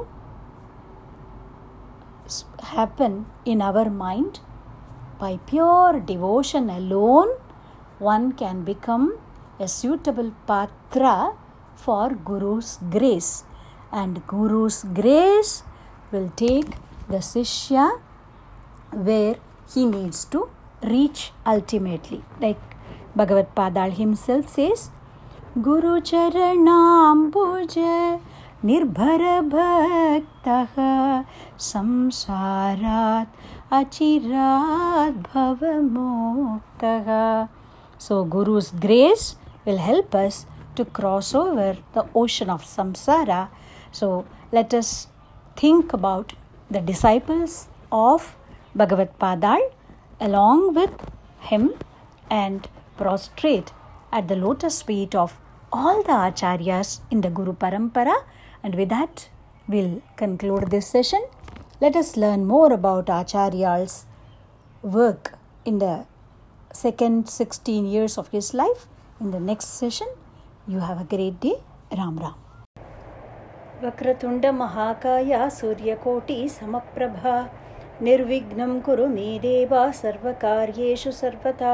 happen 2.75 3.27
in 3.45 3.61
our 3.69 3.89
mind 4.05 4.41
by 5.23 5.33
pure 5.51 6.01
devotion 6.13 6.71
alone 6.81 7.31
one 8.11 8.33
can 8.33 8.65
become 8.65 9.07
a 9.61 9.69
suitable 9.69 10.31
patra 10.47 11.35
for 11.77 12.11
Guru's 12.11 12.79
grace. 12.91 13.45
And 13.93 14.27
Guru's 14.27 14.85
grace 15.01 15.63
will 16.11 16.31
take 16.37 16.71
the 17.09 17.19
Sishya 17.19 18.01
where 18.91 19.37
he 19.73 19.87
needs 19.87 20.25
to 20.27 20.49
reach 20.83 21.33
ultimately. 21.47 22.23
Like 22.41 22.61
Bhagavad 23.15 23.55
Padal 23.55 23.91
himself 23.91 24.49
says, 24.49 24.91
Guru 25.61 26.01
Charanambuj 26.01 27.77
निर्भरभक्तः 28.70 30.26
संसारात् 31.70 33.34
अचिरात् 33.80 35.20
भवमुक्तः 35.28 37.08
So 38.00 38.24
Guru's 38.26 38.72
grace 38.72 39.36
will 39.66 39.78
help 39.78 40.16
us 40.16 40.46
to 40.76 40.86
cross 40.86 41.34
over 41.36 41.78
the 41.94 42.06
ocean 42.16 42.50
of 42.50 42.64
samsara. 42.64 43.50
So 43.92 44.26
let 44.52 44.74
us 44.74 45.08
think 45.56 45.94
about 45.94 46.34
the 46.70 46.80
disciples 46.80 47.68
of 47.92 48.36
Bhagavad 48.76 49.18
Padal 49.20 49.72
along 50.20 50.74
with 50.74 50.92
him 51.40 51.74
and 52.30 52.68
prostrate 52.98 53.72
at 54.12 54.28
the 54.28 54.36
lotus 54.36 54.82
feet 54.82 55.16
of 55.16 55.38
all 55.72 56.04
the 56.04 56.18
acharyas 56.30 57.02
in 57.12 57.22
the 57.22 57.30
Guru 57.30 57.54
Parampara. 57.54 58.16
And 58.63 58.75
with 58.75 58.89
that, 58.91 59.29
we'll 59.69 60.03
conclude 60.17 60.71
this 60.71 60.87
session. 60.87 61.25
Let 61.81 61.97
us 61.97 62.17
learn 62.17 62.45
more 62.47 62.73
about 62.73 63.07
Acharya's 63.07 64.07
work 64.83 65.35
in 65.65 65.79
the 65.79 66.07
second 66.73 67.29
16 67.29 67.87
years 67.87 68.17
of 68.17 68.29
his 68.29 68.55
life 68.55 68.87
in 69.21 69.31
the 69.31 69.41
next 69.41 69.79
session. 69.79 70.09
You 70.67 70.79
have 70.79 71.01
a 71.01 71.05
great 71.05 71.41
day. 71.41 71.57
Ram 71.91 72.19
Ram. 72.19 72.35
वक्रतुण्डमहाकाय 73.83 75.33
सूर्यकोटि 75.51 76.37
समप्रभा 76.49 77.35
निर्विघ्नं 78.03 78.79
कुरु 78.87 79.07
मे 79.15 79.27
देवा 79.43 79.81
सर्वकार्येषु 80.01 81.13
सर्वदा 81.13 81.73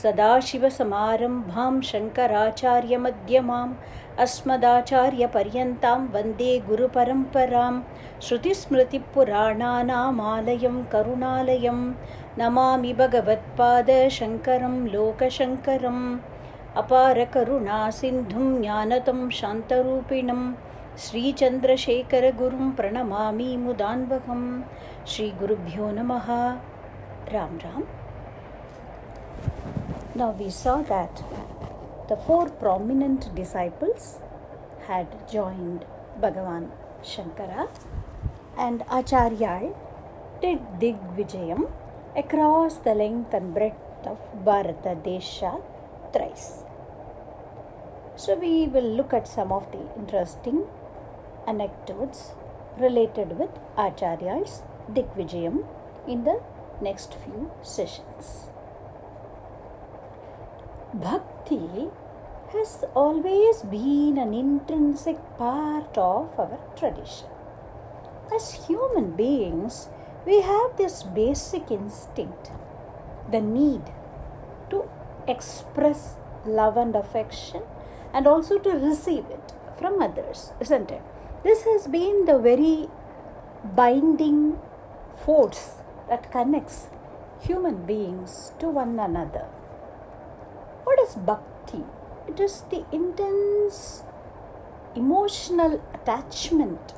सदाशिवसमारम्भां 0.00 1.74
शङ्कराचार्यमध्यमाम् 1.90 3.72
अस्मदाचार्यपर्यन्तां 4.24 6.00
वन्दे 6.14 6.52
गुरुपरम्परां 6.68 7.74
श्रुतिस्मृतिपुराणानामालयं 8.26 10.76
करुणालयं 10.94 11.80
नमामि 12.40 12.92
भगवत्पादशङ्करं 13.02 14.76
लोकशङ्करम् 14.94 16.02
अपारकरुणासिन्धुं 16.82 18.48
ज्ञानतं 18.62 19.20
शान्तरूपिणं 19.40 20.42
श्रीचन्द्रशेखरगुरुं 21.04 22.66
प्रणमामि 22.80 23.50
मुदान्वहं 23.64 24.42
श्रीगुरुभ्यो 25.12 25.86
नमः। 25.98 26.28
Ram 27.34 27.52
Ram 27.64 27.82
Now 30.18 30.30
we 30.38 30.50
saw 30.50 30.82
that 30.82 31.22
the 32.08 32.16
four 32.26 32.48
prominent 32.62 33.32
disciples 33.36 34.18
had 34.88 35.06
joined 35.32 35.84
Bhagavan 36.20 36.64
Shankara 37.10 37.68
and 38.56 38.82
Acharya 38.90 39.52
did 40.42 40.58
Digvijayam 40.80 41.70
across 42.16 42.78
the 42.78 42.96
length 43.02 43.32
and 43.32 43.54
breadth 43.54 44.08
of 44.12 44.18
Bharata 44.44 44.96
Desha 45.06 45.52
thrice. 46.12 46.64
So 48.16 48.34
we 48.34 48.66
will 48.66 48.90
look 48.98 49.12
at 49.12 49.28
some 49.28 49.52
of 49.52 49.70
the 49.70 49.84
interesting 50.00 50.64
anecdotes 51.46 52.32
related 52.76 53.38
with 53.38 53.50
Acharya's 53.76 54.62
Digvijayam 54.92 55.64
in 56.08 56.24
the 56.24 56.40
next 56.80 57.14
few 57.24 57.52
sessions. 57.62 58.48
Bhakti 60.94 61.90
has 62.50 62.82
always 62.94 63.60
been 63.62 64.16
an 64.16 64.32
intrinsic 64.32 65.18
part 65.36 65.98
of 65.98 66.40
our 66.40 66.58
tradition. 66.76 67.28
As 68.34 68.66
human 68.66 69.10
beings, 69.10 69.90
we 70.24 70.40
have 70.40 70.78
this 70.78 71.02
basic 71.02 71.70
instinct 71.70 72.52
the 73.30 73.42
need 73.42 73.82
to 74.70 74.88
express 75.26 76.16
love 76.46 76.78
and 76.78 76.96
affection 76.96 77.62
and 78.14 78.26
also 78.26 78.58
to 78.58 78.70
receive 78.70 79.26
it 79.26 79.52
from 79.78 80.00
others, 80.00 80.52
isn't 80.58 80.90
it? 80.90 81.02
This 81.44 81.64
has 81.64 81.86
been 81.86 82.24
the 82.24 82.38
very 82.38 82.88
binding 83.76 84.58
force 85.22 85.82
that 86.08 86.32
connects 86.32 86.88
human 87.42 87.84
beings 87.84 88.52
to 88.58 88.70
one 88.70 88.98
another. 88.98 89.48
What 90.98 91.08
is 91.10 91.14
bhakti? 91.14 91.84
It 92.26 92.40
is 92.40 92.62
the 92.70 92.84
intense 92.90 94.02
emotional 94.96 95.80
attachment 95.94 96.92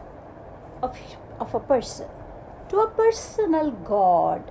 of, 0.83 0.97
of 1.39 1.55
a 1.55 1.61
person 1.61 2.09
to 2.71 2.79
a 2.79 2.89
personal 2.89 3.71
God. 3.73 4.51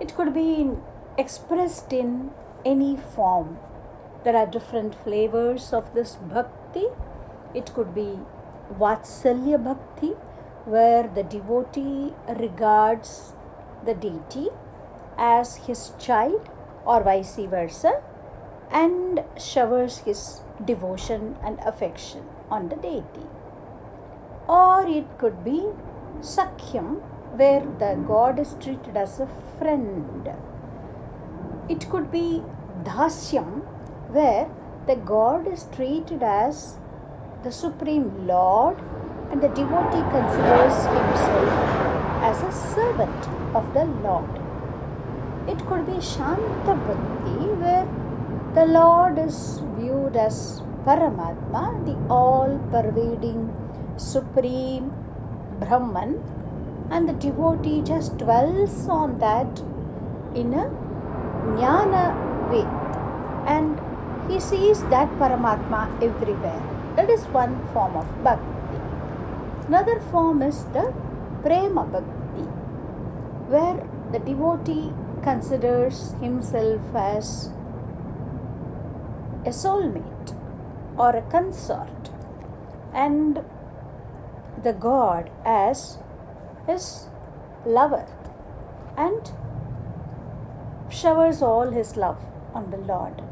It 0.00 0.16
could 0.16 0.34
be 0.34 0.72
expressed 1.16 1.92
in 1.92 2.32
any 2.64 2.96
form. 2.96 3.58
There 4.24 4.34
are 4.34 4.46
different 4.46 4.96
flavors 5.04 5.72
of 5.72 5.94
this 5.94 6.16
bhakti. 6.16 6.86
It 7.54 7.72
could 7.74 7.94
be 7.94 8.18
Vatsalya 8.76 9.62
bhakti, 9.62 10.14
where 10.64 11.06
the 11.06 11.22
devotee 11.22 12.12
regards 12.40 13.34
the 13.84 13.94
deity 13.94 14.48
as 15.16 15.54
his 15.68 15.92
child 16.00 16.50
or 16.86 17.02
vice 17.02 17.36
versa 17.36 18.02
and 18.70 19.22
showers 19.38 19.98
his 19.98 20.40
devotion 20.64 21.36
and 21.42 21.58
affection 21.60 22.22
on 22.50 22.68
the 22.68 22.76
deity. 22.76 23.26
Or 24.48 24.86
it 24.86 25.06
could 25.18 25.44
be 25.44 25.68
Sakhyam, 26.20 27.00
where 27.36 27.60
the 27.78 27.94
god 28.06 28.38
is 28.38 28.54
treated 28.60 28.96
as 28.96 29.20
a 29.20 29.28
friend. 29.58 30.28
It 31.68 31.88
could 31.90 32.10
be 32.10 32.42
Dasyam, 32.84 33.62
where 34.08 34.50
the 34.86 34.96
god 34.96 35.46
is 35.48 35.66
treated 35.74 36.22
as 36.22 36.78
the 37.42 37.52
supreme 37.52 38.26
lord 38.26 38.78
and 39.30 39.42
the 39.42 39.48
devotee 39.48 40.04
considers 40.14 40.76
himself 40.96 41.48
as 42.30 42.42
a 42.42 42.52
servant 42.52 43.28
of 43.54 43.72
the 43.74 43.84
lord. 44.06 44.43
It 45.46 45.58
could 45.66 45.86
be 45.86 46.00
Shanta 46.00 46.74
where 47.62 47.86
the 48.54 48.66
Lord 48.66 49.18
is 49.18 49.60
viewed 49.76 50.16
as 50.16 50.62
Paramatma, 50.86 51.84
the 51.84 51.96
all 52.08 52.58
pervading 52.70 53.52
Supreme 53.96 54.92
Brahman, 55.60 56.22
and 56.90 57.08
the 57.08 57.12
devotee 57.14 57.82
just 57.82 58.16
dwells 58.16 58.88
on 58.88 59.18
that 59.18 59.60
in 60.34 60.54
a 60.54 60.64
jnana 61.56 62.04
way 62.50 62.66
and 63.46 63.80
he 64.30 64.40
sees 64.40 64.82
that 64.84 65.08
Paramatma 65.18 66.02
everywhere. 66.02 66.62
That 66.96 67.10
is 67.10 67.24
one 67.26 67.54
form 67.72 67.96
of 67.96 68.06
bhakti. 68.24 68.78
Another 69.68 70.00
form 70.10 70.42
is 70.42 70.64
the 70.72 70.92
Prema 71.42 71.84
Bhakti, 71.84 72.44
where 73.52 73.86
the 74.12 74.18
devotee 74.18 74.92
considers 75.24 76.12
himself 76.20 76.94
as 76.94 77.50
a 79.46 79.52
soulmate 79.60 80.32
or 80.98 81.10
a 81.16 81.22
consort 81.34 82.10
and 82.92 83.40
the 84.66 84.72
god 84.72 85.30
as 85.44 85.98
his 86.66 86.84
lover 87.64 88.06
and 88.96 89.32
showers 91.00 91.42
all 91.42 91.70
his 91.70 91.96
love 91.96 92.20
on 92.54 92.70
the 92.70 92.76
Lord. 92.76 93.22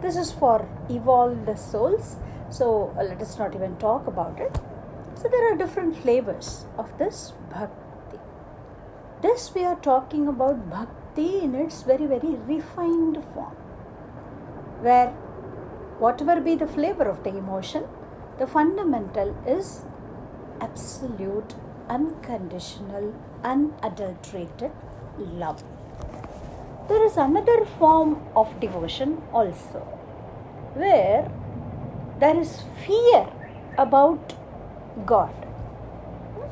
This 0.00 0.16
is 0.16 0.32
for 0.32 0.68
evolved 0.90 1.58
souls, 1.58 2.16
so 2.50 2.94
uh, 2.98 3.04
let 3.04 3.22
us 3.22 3.38
not 3.38 3.54
even 3.54 3.76
talk 3.76 4.06
about 4.06 4.40
it. 4.40 4.58
So, 5.14 5.28
there 5.28 5.52
are 5.52 5.56
different 5.56 5.96
flavors 5.96 6.66
of 6.76 6.98
this 6.98 7.32
bhakti. 7.50 8.18
This 9.22 9.54
we 9.54 9.64
are 9.64 9.76
talking 9.76 10.26
about 10.26 10.68
bhakti 10.68 11.03
in 11.22 11.54
its 11.54 11.82
very, 11.82 12.06
very 12.06 12.36
refined 12.46 13.22
form, 13.32 13.54
where 14.80 15.10
whatever 15.98 16.40
be 16.40 16.54
the 16.54 16.66
flavor 16.66 17.04
of 17.04 17.22
the 17.24 17.30
emotion, 17.30 17.84
the 18.38 18.46
fundamental 18.46 19.36
is 19.46 19.84
absolute, 20.60 21.54
unconditional, 21.88 23.14
unadulterated 23.44 24.72
love. 25.18 25.62
There 26.88 27.04
is 27.06 27.16
another 27.16 27.64
form 27.78 28.22
of 28.34 28.58
devotion 28.60 29.22
also, 29.32 29.80
where 30.74 31.30
there 32.18 32.38
is 32.38 32.62
fear 32.84 33.26
about 33.78 34.34
God. 35.06 35.34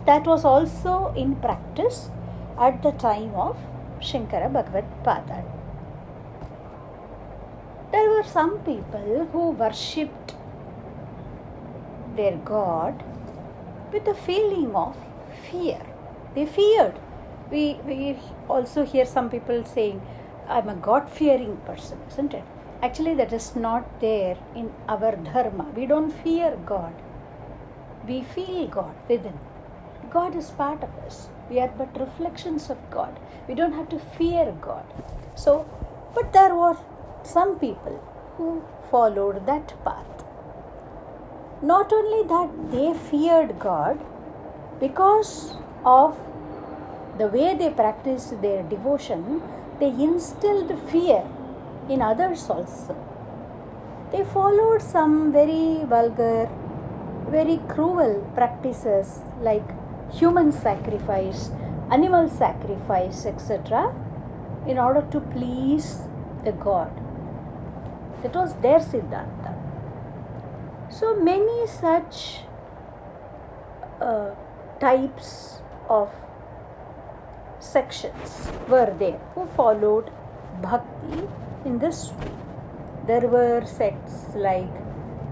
That 0.06 0.26
was 0.26 0.44
also 0.44 1.12
in 1.16 1.36
practice 1.36 2.10
at 2.58 2.82
the 2.82 2.92
time 2.92 3.34
of 3.34 3.56
Shankara 4.02 4.52
Bhagavad. 4.52 5.44
There 7.92 8.10
were 8.10 8.24
some 8.24 8.58
people 8.60 9.28
who 9.32 9.50
worshipped 9.50 10.34
their 12.16 12.36
God 12.36 13.02
with 13.92 14.06
a 14.08 14.14
feeling 14.14 14.74
of 14.74 14.96
fear. 15.50 15.80
They 16.34 16.46
feared. 16.46 16.98
We, 17.50 17.78
we 17.86 18.18
also 18.48 18.84
hear 18.84 19.04
some 19.04 19.28
people 19.30 19.64
saying, 19.64 20.00
I'm 20.48 20.68
a 20.68 20.74
God 20.74 21.10
fearing 21.10 21.58
person, 21.58 21.98
isn't 22.08 22.34
it? 22.34 22.44
Actually, 22.82 23.14
that 23.14 23.32
is 23.32 23.54
not 23.54 24.00
there 24.00 24.36
in 24.56 24.72
our 24.88 25.14
dharma. 25.16 25.70
We 25.76 25.86
don't 25.86 26.10
fear 26.10 26.58
God, 26.66 26.94
we 28.08 28.22
feel 28.22 28.66
God 28.66 28.94
within. 29.08 29.38
God 30.10 30.34
is 30.34 30.50
part 30.50 30.82
of 30.82 30.90
us. 31.06 31.28
We 31.52 31.60
are 31.60 31.72
but 31.76 32.00
reflections 32.00 32.70
of 32.70 32.78
God. 32.90 33.18
We 33.46 33.54
don't 33.54 33.74
have 33.74 33.90
to 33.90 33.98
fear 33.98 34.54
God. 34.62 34.86
So, 35.34 35.66
but 36.14 36.32
there 36.32 36.54
were 36.54 36.78
some 37.24 37.58
people 37.58 38.00
who 38.36 38.62
followed 38.90 39.44
that 39.46 39.74
path. 39.84 40.24
Not 41.60 41.92
only 41.92 42.26
that, 42.28 42.70
they 42.72 42.94
feared 43.10 43.58
God 43.58 44.00
because 44.80 45.54
of 45.84 46.16
the 47.18 47.26
way 47.26 47.54
they 47.54 47.68
practiced 47.68 48.40
their 48.40 48.62
devotion, 48.62 49.42
they 49.78 49.90
instilled 49.90 50.72
fear 50.90 51.22
in 51.90 52.00
others 52.00 52.48
also. 52.48 52.96
They 54.10 54.24
followed 54.24 54.80
some 54.80 55.32
very 55.32 55.84
vulgar, 55.84 56.48
very 57.28 57.58
cruel 57.68 58.26
practices 58.34 59.20
like 59.42 59.81
human 60.12 60.52
sacrifice, 60.52 61.50
animal 61.90 62.28
sacrifice, 62.28 63.26
etc., 63.26 63.94
in 64.66 64.78
order 64.78 65.02
to 65.10 65.20
please 65.20 66.02
the 66.44 66.52
god. 66.52 66.90
That 68.22 68.34
was 68.34 68.54
their 68.56 68.78
Siddhanta. 68.78 69.54
So 70.90 71.16
many 71.16 71.66
such 71.66 72.40
uh, 74.00 74.30
types 74.78 75.60
of 75.88 76.10
sections 77.58 78.48
were 78.68 78.94
there 78.98 79.20
who 79.34 79.46
followed 79.56 80.10
bhakti 80.60 81.28
in 81.64 81.78
this 81.78 82.12
way. 82.12 82.32
There 83.06 83.26
were 83.26 83.64
sects 83.64 84.34
like 84.34 84.74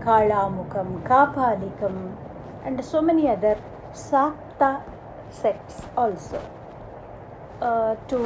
Kalamukam, 0.00 1.02
Kapalikam, 1.06 2.16
and 2.64 2.84
so 2.84 3.02
many 3.02 3.28
other 3.28 3.56
Sakta 4.60 4.84
sects 5.30 5.86
also. 5.96 6.38
Uh, 7.62 7.94
to 8.08 8.18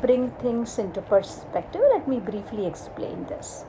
bring 0.00 0.30
things 0.42 0.78
into 0.78 1.00
perspective, 1.00 1.80
let 1.92 2.08
me 2.08 2.18
briefly 2.18 2.66
explain 2.66 3.24
this. 3.26 3.64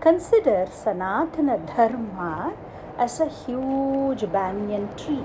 Consider 0.00 0.66
Sanatana 0.66 1.56
Dharma 1.66 2.54
as 2.98 3.20
a 3.20 3.28
huge 3.28 4.30
banyan 4.30 4.94
tree. 4.96 5.24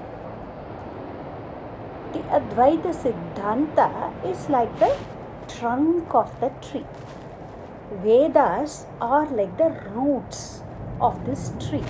The 2.13 2.19
Advaita 2.39 2.93
Siddhanta 3.01 3.89
is 4.25 4.49
like 4.49 4.79
the 4.79 4.95
trunk 5.47 6.15
of 6.15 6.31
the 6.39 6.51
tree. 6.61 6.85
Vedas 8.03 8.85
are 9.01 9.27
like 9.27 9.57
the 9.57 9.71
roots 9.93 10.63
of 11.01 11.25
this 11.25 11.51
tree. 11.59 11.83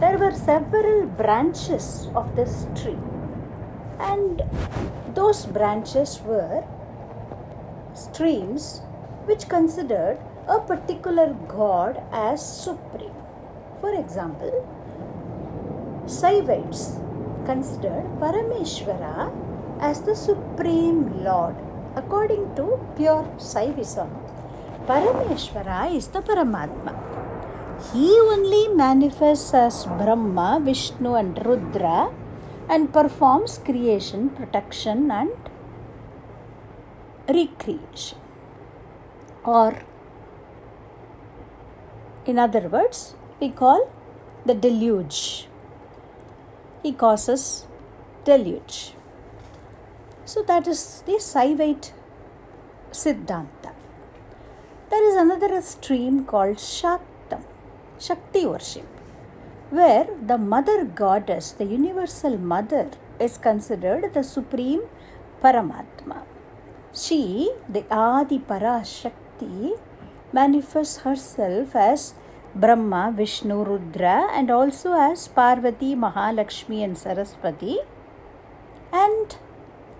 There 0.00 0.16
were 0.16 0.32
several 0.32 1.06
branches 1.06 2.08
of 2.14 2.34
this 2.34 2.66
tree, 2.74 2.96
and 4.00 4.42
those 5.14 5.46
branches 5.46 6.20
were 6.24 6.64
streams 7.94 8.82
which 9.26 9.48
considered 9.48 10.18
a 10.48 10.58
particular 10.60 11.34
god 11.48 12.02
as 12.12 12.40
supreme. 12.40 13.18
For 13.80 13.92
example, 13.94 14.54
Saivites 16.06 16.98
considered 17.44 18.04
Parameshwara 18.20 19.30
as 19.80 20.02
the 20.02 20.14
supreme 20.14 21.24
lord. 21.24 21.56
According 21.96 22.54
to 22.56 22.78
pure 22.96 23.24
Saivism, 23.36 24.10
Parameshwara 24.86 25.94
is 25.94 26.08
the 26.08 26.20
Paramatma. 26.20 26.94
He 27.92 28.08
only 28.20 28.68
manifests 28.68 29.54
as 29.54 29.86
Brahma, 29.86 30.60
Vishnu, 30.62 31.14
and 31.14 31.38
Rudra 31.44 32.10
and 32.74 32.92
performs 32.92 33.58
creation, 33.68 34.30
protection, 34.30 35.10
and 35.10 35.30
recreation. 37.28 38.18
Or, 39.44 39.82
in 42.24 42.38
other 42.38 42.68
words, 42.68 43.16
we 43.40 43.48
call 43.50 43.90
the 44.46 44.54
deluge. 44.54 45.48
He 46.82 46.92
causes 46.92 47.66
deluge. 48.24 48.92
So, 50.24 50.42
that 50.44 50.68
is 50.68 51.02
the 51.06 51.18
Saivite 51.30 51.92
Siddhanta. 52.92 53.72
There 54.90 55.04
is 55.08 55.16
another 55.16 55.60
stream 55.60 56.24
called 56.24 56.56
Shaktam, 56.56 57.42
Shakti 57.98 58.46
worship, 58.46 58.86
where 59.70 60.08
the 60.30 60.36
mother 60.38 60.84
goddess, 60.84 61.52
the 61.52 61.64
universal 61.64 62.36
mother, 62.36 62.90
is 63.18 63.38
considered 63.38 64.12
the 64.14 64.22
supreme 64.22 64.82
Paramatma. 65.42 66.22
She, 66.92 67.52
the 67.68 67.84
Adi 67.90 68.38
Parashakti, 68.38 69.78
manifests 70.32 70.98
herself 70.98 71.76
as 71.76 72.14
Brahma, 72.54 73.12
Vishnu, 73.16 73.62
Rudra, 73.62 74.28
and 74.32 74.50
also 74.50 74.92
as 74.92 75.28
Parvati, 75.28 75.94
Mahalakshmi, 75.94 76.82
and 76.82 76.98
Saraswati. 76.98 77.78
And 78.92 79.36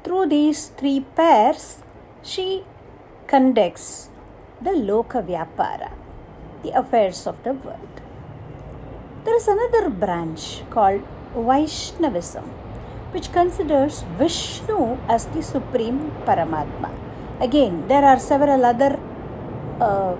through 0.02 0.26
these 0.26 0.68
three 0.68 1.00
pairs, 1.00 1.83
she 2.22 2.64
conducts 3.28 4.11
the 4.61 4.70
Loka 4.70 5.24
Vyapara, 5.24 5.92
the 6.64 6.70
affairs 6.70 7.26
of 7.26 7.42
the 7.44 7.52
world. 7.52 7.89
There 9.22 9.37
is 9.37 9.48
another 9.48 9.90
branch 9.90 10.62
called 10.70 11.02
Vaishnavism, 11.37 12.44
which 13.12 13.30
considers 13.33 14.02
Vishnu 14.16 14.96
as 15.09 15.26
the 15.26 15.42
supreme 15.42 16.11
Paramatma. 16.24 16.90
Again, 17.38 17.87
there 17.87 18.02
are 18.02 18.18
several 18.18 18.64
other 18.64 18.98
uh, 19.78 20.14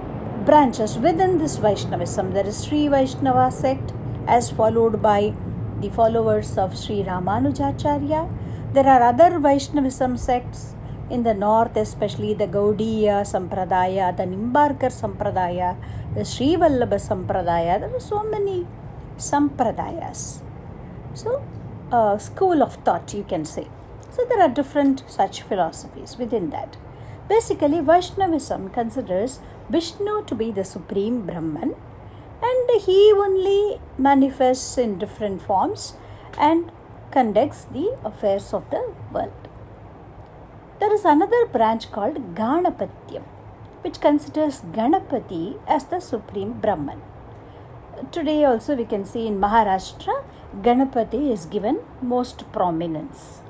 branches 0.45 0.99
within 0.99 1.39
this 1.39 1.57
Vaishnavism. 1.57 2.33
There 2.33 2.47
is 2.47 2.63
Sri 2.63 2.89
Vaishnava 2.89 3.51
sect, 3.51 3.95
as 4.27 4.51
followed 4.51 5.01
by 5.01 5.33
the 5.81 5.89
followers 5.89 6.59
of 6.59 6.77
Sri 6.79 7.03
Ramanujacharya. 7.03 8.29
There 8.75 8.87
are 8.87 9.03
other 9.03 9.39
Vaishnavism 9.39 10.19
sects 10.19 10.75
in 11.09 11.23
the 11.23 11.33
north, 11.33 11.75
especially 11.75 12.35
the 12.35 12.47
Gaudiya 12.47 13.25
Sampradaya, 13.25 14.15
the 14.15 14.25
Nimbarkar 14.25 14.93
Sampradaya, 14.93 15.77
the 16.15 16.27
Sri 16.27 16.57
Vallabha 16.57 17.01
Sampradaya. 17.09 17.81
There 17.81 17.97
are 17.97 18.01
so 18.01 18.23
many 18.23 18.67
Sampradayas. 19.21 20.41
So, 21.15 21.43
a 21.93 22.19
school 22.19 22.63
of 22.63 22.75
thought, 22.77 23.13
you 23.15 23.25
can 23.25 23.45
say. 23.45 23.69
So, 24.11 24.25
there 24.25 24.41
are 24.41 24.49
different 24.49 25.05
such 25.07 25.43
philosophies 25.43 26.17
within 26.19 26.51
that. 26.51 26.77
Basically, 27.29 27.81
Vaishnavism 27.81 28.71
considers 28.71 29.41
Vishnu 29.69 30.25
to 30.25 30.35
be 30.35 30.51
the 30.51 30.65
supreme 30.65 31.25
Brahman 31.27 31.77
and 32.43 32.81
he 32.81 33.13
only 33.15 33.81
manifests 33.99 34.77
in 34.79 34.99
different 34.99 35.43
forms 35.43 35.95
and 36.39 36.73
conducts 37.13 37.65
the 37.65 37.97
affairs 38.05 38.53
of 38.53 38.69
the 38.71 38.83
world. 39.13 39.49
There 40.81 40.93
is 40.93 41.05
another 41.05 41.47
branch 41.47 41.93
called 41.93 42.35
Ganapatyam, 42.35 43.25
which 43.83 44.01
considers 44.01 44.63
Ganapati 44.63 45.61
as 45.69 45.85
the 45.85 46.01
supreme 46.01 46.55
Brahman. 46.55 47.03
Today, 48.09 48.45
also, 48.45 48.75
we 48.75 48.87
can 48.87 49.05
see 49.05 49.27
in 49.27 49.39
Maharashtra, 49.39 50.25
Ganapati 50.63 51.31
is 51.31 51.45
given 51.45 51.81
most 52.01 52.51
prominence. 52.51 53.43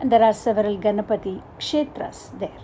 And 0.00 0.10
there 0.10 0.22
are 0.22 0.32
several 0.32 0.76
Ganapati 0.76 1.42
kshetras 1.58 2.36
there. 2.38 2.62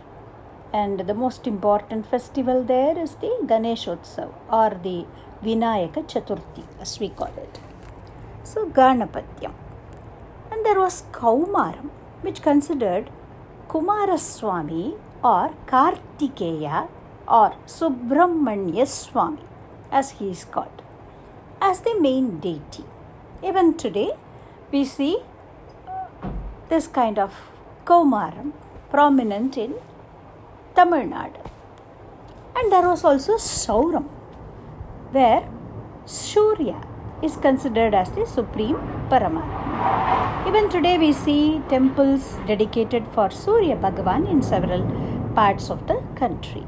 And 0.73 1.01
the 1.01 1.15
most 1.15 1.47
important 1.47 2.05
festival 2.05 2.65
there 2.65 2.99
is 2.99 3.15
the 3.15 3.31
Ganeshotsav 3.47 4.35
or 4.51 4.71
the 4.83 5.07
Vinayaka 5.43 6.03
Chaturthi, 6.13 6.65
as 6.81 6.99
we 6.99 7.11
call 7.11 7.33
it. 7.39 7.61
So, 8.43 8.67
Ganapatyam. 8.67 9.55
And 10.51 10.67
there 10.67 10.81
was 10.81 11.05
Kaumaram, 11.13 11.91
which 12.23 12.43
considered 12.43 13.09
Kumaraswamy 13.69 14.99
or 15.23 15.55
Kartikeya 15.67 16.89
or 17.29 17.55
Subramanya 17.67 18.87
Swami, 18.87 19.48
as 19.91 20.11
he 20.19 20.31
is 20.31 20.45
called. 20.45 20.83
as 21.61 21.81
the 21.81 21.95
main 22.01 22.39
deity. 22.39 22.85
Even 23.43 23.75
today, 23.75 24.11
we 24.73 24.85
see 24.85 25.19
this 26.69 26.87
kind 26.87 27.19
of 27.19 27.33
Kaumaram 27.85 28.53
prominent 28.91 29.57
in 29.57 29.75
Tamil 30.75 31.07
Nadu. 31.15 31.43
And 32.57 32.73
there 32.73 32.87
was 32.89 33.05
also 33.05 33.35
Sauram, 33.37 34.07
where 35.13 35.49
Surya 36.07 36.81
is 37.23 37.37
considered 37.37 37.95
as 37.95 38.11
the 38.13 38.27
supreme 38.27 38.77
Paramatma. 39.11 40.47
Even 40.49 40.69
today, 40.69 40.99
we 40.99 41.13
see 41.13 41.61
temples 41.69 42.37
dedicated 42.47 43.07
for 43.15 43.31
Surya 43.31 43.77
Bhagavan 43.77 44.29
in 44.31 44.43
several 44.43 44.83
parts 45.35 45.71
of 45.71 45.87
the 45.87 46.03
country. 46.15 46.65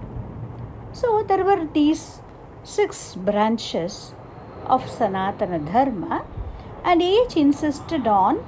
So, 0.92 1.22
there 1.22 1.44
were 1.44 1.66
these 1.72 2.20
six 2.64 3.14
branches 3.14 4.14
of 4.66 4.84
Sanatana 4.84 5.58
Dharma, 5.72 6.24
and 6.84 7.02
each 7.02 7.36
insisted 7.36 8.06
on 8.06 8.44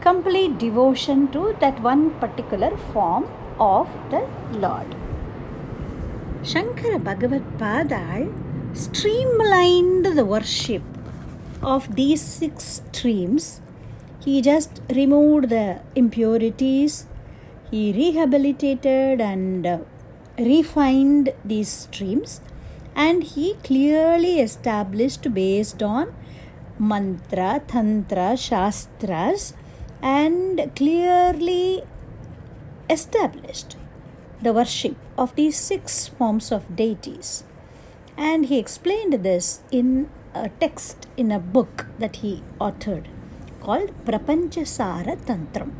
complete 0.00 0.58
devotion 0.58 1.28
to 1.32 1.56
that 1.60 1.80
one 1.80 2.10
particular 2.20 2.76
form 2.92 3.26
of 3.58 3.88
the 4.10 4.26
Lord. 4.52 4.94
Shankara 6.42 7.02
Bhagavad 7.04 8.30
streamlined 8.74 10.06
the 10.16 10.24
worship 10.24 10.82
of 11.62 11.94
these 11.96 12.22
six 12.22 12.82
streams. 12.92 13.60
He 14.20 14.40
just 14.40 14.80
removed 14.90 15.50
the 15.50 15.80
impurities, 15.94 17.06
he 17.70 17.92
rehabilitated 17.92 19.20
and 19.20 19.84
refined 20.38 21.32
these 21.44 21.68
streams, 21.68 22.40
and 22.94 23.22
he 23.22 23.54
clearly 23.64 24.40
established 24.40 25.32
based 25.32 25.82
on 25.82 26.14
mantra, 26.78 27.62
tantra, 27.66 28.36
shastras, 28.36 29.54
and 30.02 30.70
clearly 30.74 31.82
established 32.88 33.76
the 34.42 34.52
worship 34.52 34.96
of 35.16 35.34
these 35.36 35.56
six 35.56 36.08
forms 36.08 36.50
of 36.50 36.74
deities. 36.74 37.44
And 38.16 38.46
he 38.46 38.58
explained 38.58 39.12
this 39.22 39.60
in 39.70 40.08
a 40.34 40.48
text 40.48 41.06
in 41.16 41.30
a 41.30 41.38
book 41.38 41.86
that 41.98 42.16
he 42.16 42.42
authored 42.60 43.06
called 43.60 43.92
Prapanchasara 44.04 45.16
Tantram. 45.26 45.72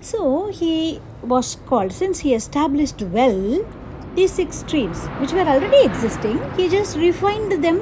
So 0.00 0.48
he 0.48 1.00
was 1.22 1.56
called, 1.66 1.92
since 1.92 2.20
he 2.20 2.34
established 2.34 3.02
well 3.02 3.66
these 4.14 4.32
six 4.32 4.58
streams 4.58 5.06
which 5.20 5.32
were 5.32 5.48
already 5.54 5.84
existing, 5.84 6.38
he 6.56 6.68
just 6.68 6.96
refined 6.96 7.64
them 7.64 7.80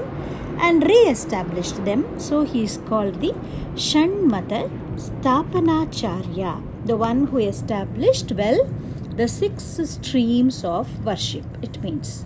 and 0.60 0.82
re 0.82 1.00
established 1.14 1.84
them. 1.84 2.18
So 2.18 2.42
he 2.42 2.64
is 2.64 2.78
called 2.88 3.20
the 3.20 3.32
Shanmata 3.74 4.70
Stapanacharya, 4.96 6.62
the 6.86 6.96
one 6.96 7.26
who 7.28 7.38
established 7.38 8.32
well 8.32 8.68
the 9.18 9.26
six 9.26 9.64
streams 9.84 10.64
of 10.64 11.04
worship, 11.04 11.44
it 11.60 11.82
means. 11.82 12.24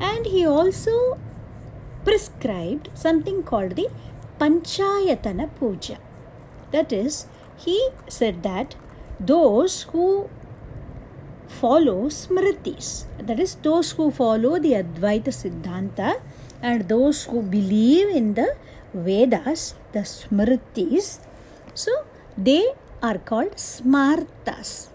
And 0.00 0.26
he 0.26 0.46
also 0.46 1.18
prescribed 2.04 2.90
something 2.94 3.42
called 3.42 3.74
the 3.74 3.88
Panchayatana 4.38 5.50
Puja. 5.56 5.98
That 6.70 6.92
is, 6.92 7.26
he 7.56 7.88
said 8.08 8.42
that 8.44 8.76
those 9.18 9.82
who 9.90 10.28
follow 11.60 12.08
smritis, 12.08 13.06
that 13.18 13.40
is, 13.40 13.54
those 13.68 13.92
who 13.92 14.10
follow 14.10 14.58
the 14.58 14.72
Advaita 14.82 15.32
Siddhanta 15.40 16.20
and 16.62 16.88
those 16.88 17.24
who 17.24 17.42
believe 17.42 18.08
in 18.08 18.34
the 18.34 18.56
Vedas, 18.92 19.74
the 19.92 20.00
smritis, 20.00 21.20
so 21.74 21.92
they 22.36 22.64
are 23.02 23.18
called 23.18 23.56
smartas. 23.56 24.88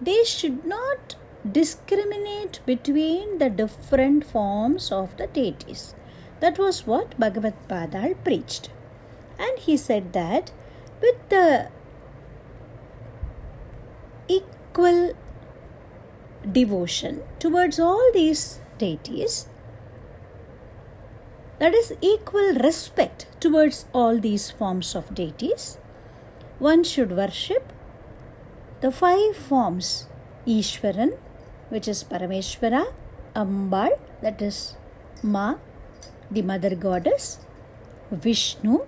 They 0.00 0.24
should 0.24 0.64
not 0.64 1.16
discriminate 1.50 2.60
between 2.66 3.38
the 3.38 3.50
different 3.50 4.24
forms 4.24 4.92
of 4.92 5.16
the 5.16 5.26
deities. 5.26 5.94
That 6.40 6.58
was 6.58 6.86
what 6.86 7.18
Bhagavad 7.18 7.54
Padal 7.68 8.14
preached. 8.24 8.70
And 9.38 9.58
he 9.58 9.76
said 9.76 10.12
that 10.12 10.52
with 11.00 11.28
the 11.28 11.68
equal 14.28 15.12
devotion 16.50 17.22
towards 17.38 17.78
all 17.78 18.10
these 18.12 18.60
deities, 18.78 19.46
that 21.58 21.74
is, 21.74 21.92
equal 22.00 22.54
respect 22.54 23.26
towards 23.38 23.86
all 23.92 24.18
these 24.18 24.50
forms 24.50 24.96
of 24.96 25.14
deities, 25.14 25.78
one 26.58 26.82
should 26.82 27.16
worship 27.16 27.72
the 28.80 28.90
five 28.90 29.36
forms 29.36 30.08
Ishwaran, 30.46 31.16
which 31.68 31.86
is 31.86 32.02
Parameshwara, 32.02 32.92
Ambal, 33.36 33.96
that 34.22 34.42
is 34.42 34.74
Ma, 35.22 35.54
the 36.30 36.42
mother 36.42 36.74
goddess, 36.74 37.38
Vishnu, 38.10 38.80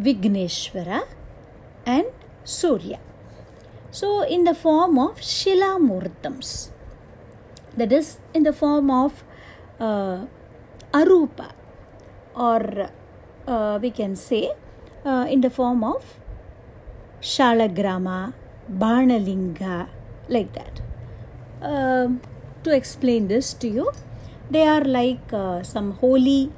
Vigneshwara, 0.00 1.06
and 1.86 2.06
Surya. 2.44 2.98
So, 3.96 4.20
in 4.20 4.44
the 4.44 4.52
form 4.52 4.98
of 4.98 5.22
Shila 5.22 5.78
Murtams, 5.80 6.68
that 7.78 7.90
is, 7.90 8.18
in 8.34 8.42
the 8.42 8.52
form 8.52 8.90
of 8.90 9.24
uh, 9.80 10.26
Arupa, 10.92 11.52
or 12.34 12.90
uh, 13.46 13.78
we 13.80 13.90
can 13.90 14.14
say 14.14 14.50
uh, 15.02 15.24
in 15.30 15.40
the 15.40 15.48
form 15.48 15.82
of 15.82 16.04
Shalagrama, 17.22 18.34
Banalinga, 18.70 19.88
like 20.28 20.52
that. 20.52 20.82
Um, 21.62 22.20
to 22.64 22.74
explain 22.74 23.28
this 23.28 23.54
to 23.54 23.66
you, 23.66 23.92
they 24.50 24.66
are 24.66 24.84
like 24.84 25.32
uh, 25.32 25.62
some 25.62 25.92
holy 25.92 26.52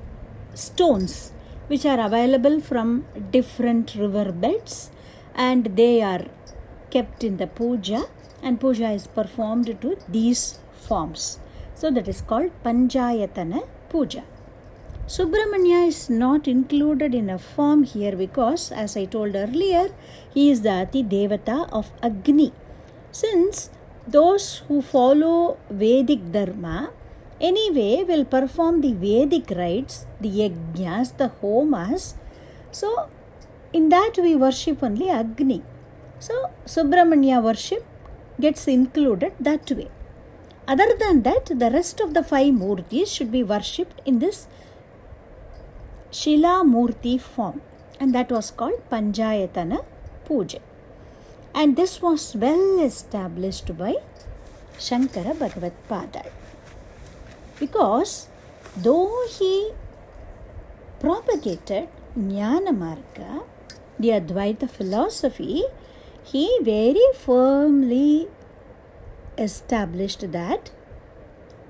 stones 0.55 1.33
which 1.69 1.87
are 1.87 2.01
available 2.01 2.59
from 2.59 3.05
different 3.31 3.95
river 3.95 4.33
beds 4.33 4.91
and 5.37 5.77
they 5.77 6.03
are 6.03 6.25
kept 6.91 7.25
in 7.25 7.37
the 7.37 7.47
puja 7.47 8.05
and 8.43 8.61
puja 8.61 8.91
is 8.91 9.07
performed 9.07 9.81
to 9.81 9.97
these 10.09 10.59
forms. 10.89 11.39
So 11.75 11.91
that 11.91 12.09
is 12.09 12.21
called 12.21 12.51
Panchayatana 12.65 13.67
Puja. 13.89 14.25
Subramanya 15.07 15.89
is 15.89 16.11
not 16.11 16.47
included 16.47 17.15
in 17.15 17.31
a 17.31 17.39
form 17.39 17.85
here 17.85 18.15
because, 18.15 18.71
as 18.71 18.97
I 18.97 19.07
told 19.07 19.35
earlier, 19.35 19.89
he 20.35 20.51
is 20.51 20.61
the 20.63 20.83
Ati 20.83 21.03
Devata 21.03 21.69
of 21.73 21.91
Agni. 22.03 22.53
Since 23.11 23.71
those 24.07 24.63
who 24.69 24.83
follow 24.83 25.57
Vedic 25.71 26.31
Dharma 26.31 26.91
anyway 27.41 28.05
will 28.07 28.25
perform 28.25 28.83
the 28.83 28.93
Vedic 28.93 29.51
rites, 29.57 30.05
the 30.21 30.29
yajnas, 30.29 31.17
the 31.17 31.31
homas. 31.41 32.15
So, 32.71 33.09
in 33.73 33.89
that 33.89 34.19
we 34.19 34.37
worship 34.37 34.83
only 34.83 35.09
Agni. 35.09 35.63
So, 36.21 36.51
Subramanya 36.67 37.43
worship 37.43 37.85
gets 38.41 38.67
included 38.67 39.33
that 39.41 39.71
way. 39.71 39.89
Other 40.67 40.89
than 40.99 41.23
that, 41.23 41.47
the 41.47 41.71
rest 41.71 42.01
of 42.01 42.15
the 42.15 42.23
five 42.23 42.53
murtis 42.55 43.09
should 43.09 43.33
be 43.33 43.43
worshipped 43.43 44.01
in 44.05 44.19
this 44.19 44.47
Shila 46.11 46.63
Murti 46.65 47.21
form, 47.21 47.61
and 48.01 48.15
that 48.15 48.31
was 48.31 48.51
called 48.51 48.83
Panchayatana 48.91 49.85
Puja. 50.25 50.61
And 51.55 51.77
this 51.77 52.01
was 52.03 52.35
well 52.35 52.81
established 52.81 53.77
by 53.77 53.95
Shankara 54.79 55.39
Bhagavad 55.39 55.73
Padal 55.89 56.31
because 57.59 58.29
though 58.77 59.27
he 59.39 59.73
propagated 61.01 61.89
Jnana 62.17 62.73
Marga, 62.83 63.45
the 63.99 64.09
Advaita 64.11 64.69
philosophy, 64.71 65.65
he 66.31 66.47
very 66.63 67.07
firmly 67.27 68.29
established 69.47 70.25
that 70.33 70.71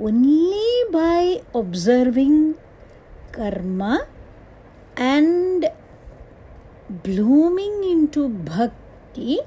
only 0.00 0.70
by 0.90 1.42
observing 1.54 2.54
karma 3.32 4.06
and 4.96 5.68
blooming 6.90 7.84
into 7.84 8.28
bhakti, 8.28 9.38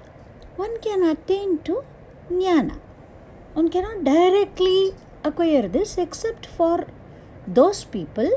one 0.56 0.80
can 0.80 1.04
attain 1.04 1.60
to 1.60 1.84
jnana. 2.30 2.80
One 3.54 3.70
cannot 3.70 4.04
directly 4.04 4.94
acquire 5.24 5.68
this 5.68 5.98
except 5.98 6.46
for 6.46 6.88
those 7.46 7.84
people 7.84 8.30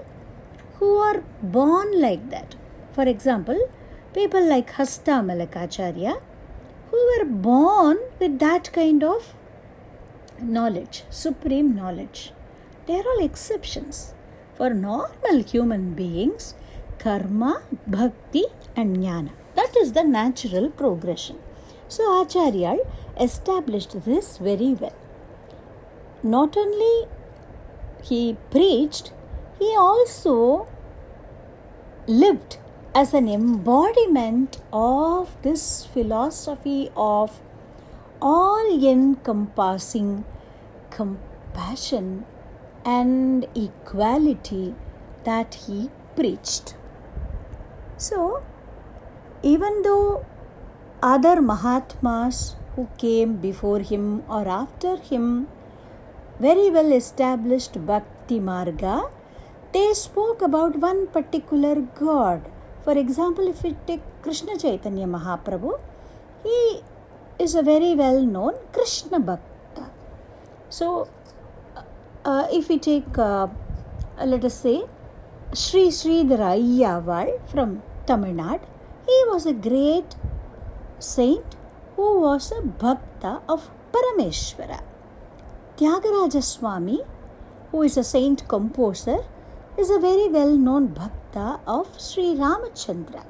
who 0.77 0.97
are 0.97 1.23
born 1.41 2.01
like 2.01 2.31
that. 2.31 2.57
For 2.93 3.05
example, 3.05 3.69
people 4.13 4.45
like 4.45 4.71
Hasta 4.71 5.13
Malakacharya 5.29 6.21
who 6.95 7.05
were 7.13 7.25
born 7.25 7.99
with 8.21 8.39
that 8.39 8.73
kind 8.73 9.03
of 9.03 9.35
knowledge, 10.41 11.03
supreme 11.11 11.75
knowledge. 11.75 12.33
They 12.87 12.99
are 13.01 13.07
all 13.13 13.25
exceptions. 13.25 14.15
For 14.57 14.71
normal 14.71 15.43
human 15.53 15.95
beings, 15.95 16.55
karma, 16.99 17.63
bhakti, 17.87 18.45
and 18.77 18.99
jnana. 18.99 19.33
That 19.57 19.77
is 19.77 19.93
the 19.93 20.05
natural 20.05 20.71
progression. 20.71 21.41
So 21.89 22.23
Acharya 22.23 22.77
established 23.21 24.05
this 24.05 24.39
very 24.39 24.73
well. 24.75 24.97
Not 26.23 26.57
only 26.57 27.09
he 28.03 28.37
preached, 28.53 29.13
he 29.59 29.75
also 29.77 30.69
lived 32.07 32.59
as 32.95 33.13
an 33.13 33.29
embodiment 33.29 34.59
of 34.73 35.31
this 35.43 35.85
philosophy 35.85 36.91
of 36.97 37.41
all 38.23 38.69
encompassing 38.91 40.25
compassion 40.91 42.25
and 42.85 43.47
equality 43.57 44.75
that 45.25 45.55
he 45.67 45.91
preached. 46.15 46.77
So, 47.97 48.43
even 49.43 49.83
though 49.83 50.25
other 51.03 51.43
Mahatmas 51.43 52.55
who 52.77 52.89
came 52.97 53.37
before 53.37 53.81
him 53.81 54.23
or 54.29 54.47
after 54.47 54.97
him 54.97 55.49
very 56.39 56.71
well 56.71 56.93
established 56.93 57.85
Bhakti 57.87 58.39
Marga, 58.39 59.11
they 59.73 59.93
spoke 59.95 60.43
about 60.43 60.77
one 60.77 61.09
particular 61.09 61.75
God. 61.81 62.43
For 62.85 62.97
example, 62.99 63.49
if 63.49 63.63
we 63.63 63.75
take 63.87 64.03
Krishna 64.21 64.59
Chaitanya 64.59 65.07
Mahaprabhu, 65.07 65.81
he 66.43 66.83
is 67.39 67.55
a 67.55 67.63
very 67.63 67.95
well 67.95 68.21
known 68.21 68.55
Krishna 68.73 69.19
Bhakta. 69.19 69.91
So, 70.69 71.09
uh, 72.27 72.47
if 72.53 72.69
we 72.69 72.79
take, 72.79 73.17
uh, 73.17 73.49
let 74.23 74.45
us 74.45 74.55
say, 74.55 74.85
Sri 75.55 75.89
Sridhara 75.89 76.51
Ayyawal 76.59 77.49
from 77.49 77.83
Tamil 78.05 78.35
Nadu, 78.35 78.67
he 79.07 79.19
was 79.33 79.47
a 79.47 79.55
great 79.55 80.15
saint 80.99 81.57
who 81.97 82.21
was 82.21 82.53
a 82.53 82.61
Bhakta 82.61 83.41
of 83.49 83.71
Parameshwara. 83.93 84.81
Tyagaraja 85.79 86.43
Swami, 86.43 87.01
who 87.71 87.83
is 87.83 87.97
a 87.97 88.05
saint 88.05 88.47
composer, 88.47 89.19
is 89.79 89.91
a 89.91 89.99
very 89.99 90.29
well 90.29 90.55
known 90.55 90.89
Bhakta 90.89 91.24
of 91.39 92.01
Sri 92.01 92.35
Ramachandra. 92.35 93.25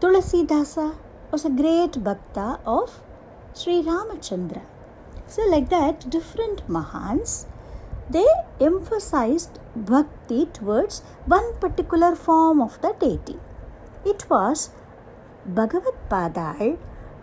Tulasidasa 0.00 0.96
was 1.30 1.44
a 1.44 1.50
great 1.50 2.02
Bhakta 2.02 2.60
of 2.66 3.00
Sri 3.54 3.82
Ramachandra. 3.82 4.62
So, 5.26 5.42
like 5.48 5.70
that, 5.70 6.10
different 6.10 6.68
Mahans 6.68 7.46
they 8.10 8.26
emphasized 8.60 9.58
bhakti 9.74 10.46
towards 10.46 11.00
one 11.26 11.54
particular 11.58 12.14
form 12.14 12.60
of 12.60 12.80
the 12.82 12.94
deity. 13.00 13.38
It 14.04 14.28
was 14.28 14.70
Bhagavad 15.46 15.94
Padal 16.10 16.78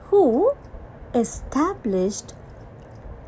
who 0.05 0.53
established 1.13 2.33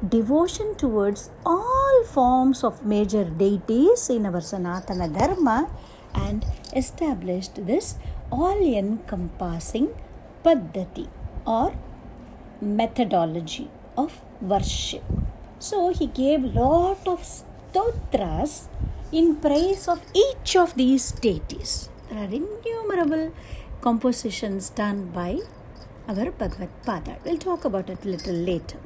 devotion 0.08 0.76
towards 0.76 1.30
all 1.46 2.04
forms 2.06 2.64
of 2.64 2.86
major 2.86 3.24
deities 3.24 4.10
in 4.10 4.26
our 4.26 4.42
Sanatana 4.42 5.08
Dharma 5.16 5.70
and 6.14 6.46
established 6.76 7.66
this 7.68 7.96
all 8.32 8.62
encompassing 8.84 9.90
paddhati 10.44 11.08
or 11.46 11.76
methodology 12.62 13.70
of 13.98 14.22
worship. 14.42 15.04
So 15.60 15.94
he 15.94 16.08
gave 16.08 16.44
lot 16.44 17.08
of 17.08 17.24
stotras 17.24 18.70
in 19.12 19.36
praise 19.38 19.88
of 19.88 20.02
each 20.14 20.56
of 20.56 20.76
these 20.76 21.12
deities. 21.12 21.90
There 22.10 22.20
are 22.20 22.34
innumerable 22.40 23.34
compositions 23.82 24.70
done 24.70 25.08
by 25.12 25.40
our 26.08 26.32
Bhagavad 26.32 26.70
Pada. 26.86 27.24
We'll 27.24 27.38
talk 27.38 27.66
about 27.66 27.90
it 27.90 28.04
a 28.04 28.08
little 28.08 28.36
later. 28.36 28.78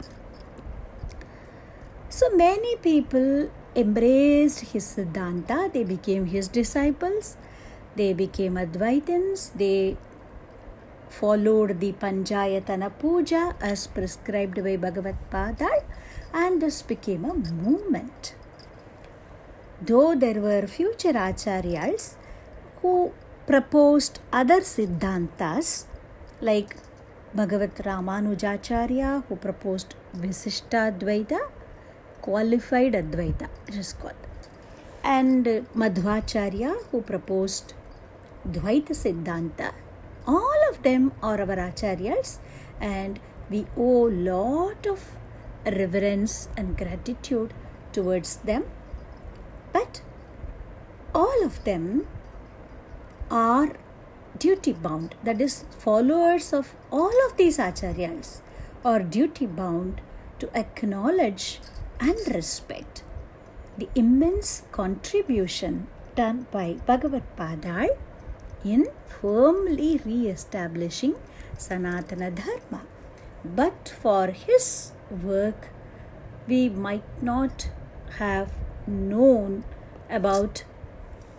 So 2.09 2.30
many 2.36 2.75
people 2.78 3.49
embraced 3.78 4.59
his 4.71 4.84
Siddhanta, 4.84 5.71
they 5.71 5.84
became 5.84 6.25
his 6.25 6.47
disciples, 6.47 7.38
they 7.95 8.11
became 8.11 8.55
Advaitins, 8.55 9.53
they 9.53 9.97
followed 11.09 11.80
the 11.80 11.93
Panchayatana 11.93 12.91
Puja 12.97 13.55
as 13.61 13.86
prescribed 13.88 14.63
by 14.63 14.78
Bhagavad 14.78 15.17
Pada, 15.32 15.69
and 16.34 16.61
this 16.61 16.82
became 16.82 17.23
a 17.23 17.36
movement. 17.36 18.36
Though 19.80 20.15
there 20.15 20.41
were 20.41 20.65
future 20.65 21.13
acharyas 21.13 22.15
who 22.82 23.13
proposed 23.45 24.19
other 24.34 24.61
siddhantas 24.61 25.86
like 26.41 26.75
Bhagavat 27.36 27.75
Ramanujacharya 27.75 29.23
who 29.28 29.36
proposed 29.36 29.93
Visishta 30.15 30.91
Advaita 30.91 31.39
qualified 32.28 32.93
Advaita, 32.93 33.47
it 33.67 33.75
is 33.75 33.93
called. 33.93 34.23
And 35.01 35.45
Madhvacharya, 35.82 36.71
who 36.91 37.01
proposed 37.01 37.73
Dvaita 38.55 38.93
Siddhanta. 39.01 39.71
All 40.25 40.59
of 40.69 40.84
them 40.84 41.13
are 41.23 41.39
our 41.39 41.55
Acharyas, 41.67 42.39
and 42.82 43.21
we 43.49 43.65
owe 43.78 44.09
lot 44.32 44.86
of 44.86 45.05
reverence 45.65 46.49
and 46.57 46.78
gratitude 46.78 47.53
towards 47.93 48.36
them. 48.49 48.65
But 49.71 50.01
all 51.15 51.45
of 51.45 51.63
them 51.63 52.07
are 53.32 53.69
duty 54.38 54.73
bound, 54.73 55.15
that 55.23 55.39
is, 55.39 55.63
followers 55.80 56.51
of 56.51 56.75
all 56.91 57.25
of 57.30 57.38
these 57.38 57.57
Acharyas 57.57 58.41
are 58.84 58.99
duty 58.99 59.45
bound 59.45 60.01
to 60.39 60.49
acknowledge 60.53 61.61
and 62.00 62.18
respect 62.34 63.04
the 63.78 63.89
immense 63.95 64.64
contribution 64.72 65.88
done 66.16 66.48
by 66.52 66.78
Bhagavad 66.86 67.24
Padal 67.36 67.89
in 68.64 68.88
firmly 69.06 70.02
re 70.04 70.28
establishing 70.28 71.16
Sanatana 71.56 72.34
Dharma. 72.34 72.82
But 73.45 73.93
for 74.02 74.28
his 74.28 74.93
work, 75.24 75.70
we 76.48 76.70
might 76.70 77.22
not 77.22 77.70
have 78.18 78.52
known 78.88 79.64
about 80.10 80.64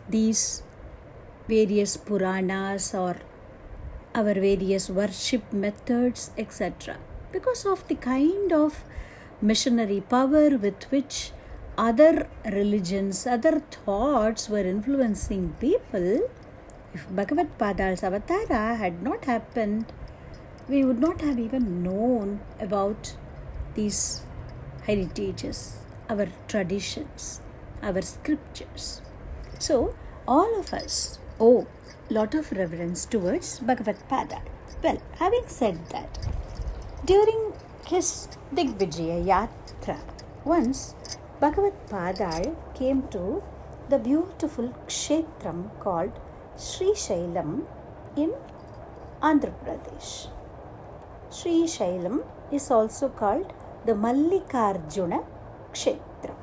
these 0.08 0.62
various 1.48 1.96
Puranas 1.96 2.94
or 2.94 3.16
our 4.14 4.34
various 4.34 4.88
worship 4.90 5.52
methods, 5.52 6.30
etc. 6.38 6.98
Because 7.32 7.66
of 7.66 7.86
the 7.88 7.94
kind 7.94 8.52
of 8.52 8.84
missionary 9.40 10.00
power 10.00 10.56
with 10.56 10.84
which 10.90 11.32
other 11.76 12.28
religions, 12.44 13.26
other 13.26 13.60
thoughts 13.60 14.48
were 14.48 14.66
influencing 14.74 15.54
people, 15.60 16.28
if 16.94 17.06
Bhagavad 17.14 17.56
Padal's 17.58 18.00
avatara 18.00 18.76
had 18.76 19.02
not 19.02 19.26
happened, 19.26 19.92
we 20.68 20.84
would 20.84 20.98
not 20.98 21.20
have 21.20 21.38
even 21.38 21.82
known 21.82 22.40
about 22.58 23.14
these 23.74 24.22
heritages, 24.86 25.78
our 26.08 26.28
traditions, 26.48 27.40
our 27.82 28.02
scriptures. 28.02 29.00
So, 29.58 29.94
all 30.26 30.58
of 30.58 30.72
us 30.72 31.18
owe 31.38 31.66
lot 32.10 32.34
of 32.34 32.50
reverence 32.52 33.04
towards 33.04 33.60
Bhagavad 33.60 33.96
Padal. 34.08 34.42
Well, 34.82 35.00
having 35.18 35.44
said 35.46 35.78
that, 35.90 36.18
during 37.04 37.52
his 37.90 38.28
Digvijaya 38.56 39.18
Yatra. 39.30 39.96
Once 40.44 40.94
Bhagavad 41.40 41.76
Padal 41.90 42.54
came 42.78 43.00
to 43.14 43.42
the 43.88 43.98
beautiful 43.98 44.68
kshetram 44.88 45.60
called 45.80 46.12
Sri 46.56 46.88
Shailam 47.04 47.64
in 48.14 48.34
Andhra 49.22 49.54
Pradesh. 49.62 50.10
Sri 51.30 51.54
Shailam 51.76 52.18
is 52.52 52.70
also 52.70 53.08
called 53.08 53.54
the 53.86 53.92
Mallikarjuna 53.92 55.24
Kshetra. 55.72 56.34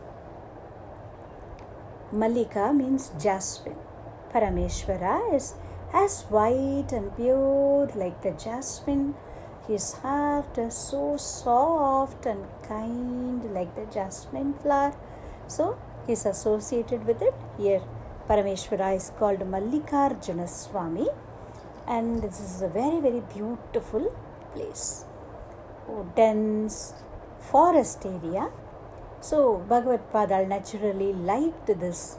Mallika 2.12 2.76
means 2.76 3.12
jasmine. 3.20 3.78
Parameshwara 4.34 5.36
is 5.36 5.54
as 5.94 6.24
white 6.24 6.92
and 6.92 7.16
pure 7.16 7.88
like 7.96 8.22
the 8.24 8.32
jasmine 8.32 9.14
his 9.68 9.94
heart 9.94 10.58
is 10.58 10.76
so 10.76 11.18
soft 11.18 12.26
and 12.26 12.46
kind 12.68 13.44
like 13.54 13.76
the 13.76 13.86
jasmine 13.94 14.54
flower. 14.62 14.96
So 15.48 15.78
he 16.06 16.14
is 16.14 16.26
associated 16.26 17.06
with 17.06 17.22
it. 17.22 17.34
Here 17.58 17.82
Parameshwara 18.30 18.96
is 18.96 19.12
called 19.18 19.40
Mallikarjuna 19.40 20.48
Swami 20.48 21.08
and 21.88 22.22
this 22.22 22.40
is 22.40 22.62
a 22.62 22.68
very 22.68 23.00
very 23.00 23.22
beautiful 23.34 24.14
place. 24.54 25.06
Oh, 25.90 26.06
dense 26.16 26.94
forest 27.40 28.06
area. 28.06 28.52
So 29.22 29.58
Bhagavad 29.70 30.12
Padal 30.12 30.48
naturally 30.48 31.14
liked 31.14 31.68
this 31.68 32.18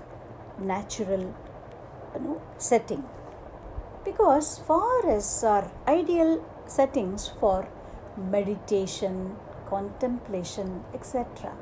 natural 0.58 1.34
you 2.14 2.20
know, 2.20 2.42
setting 2.58 3.04
because 4.04 4.58
forests 4.58 5.42
are 5.44 5.70
ideal 5.86 6.44
settings 6.66 7.28
for 7.28 7.68
meditation, 8.16 9.36
contemplation, 9.68 10.84
etc. 10.94 11.52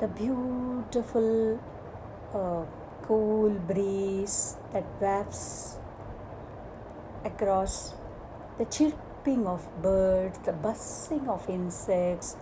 The 0.00 0.08
beautiful 0.08 1.60
uh, 2.34 2.64
cool 3.02 3.50
breeze 3.50 4.56
that 4.72 4.84
wafts 5.00 5.78
across 7.24 7.94
the 8.58 8.64
chirping 8.64 9.46
of 9.46 9.66
birds, 9.82 10.38
the 10.44 10.52
buzzing 10.52 11.28
of 11.28 11.48
insects, 11.48 12.36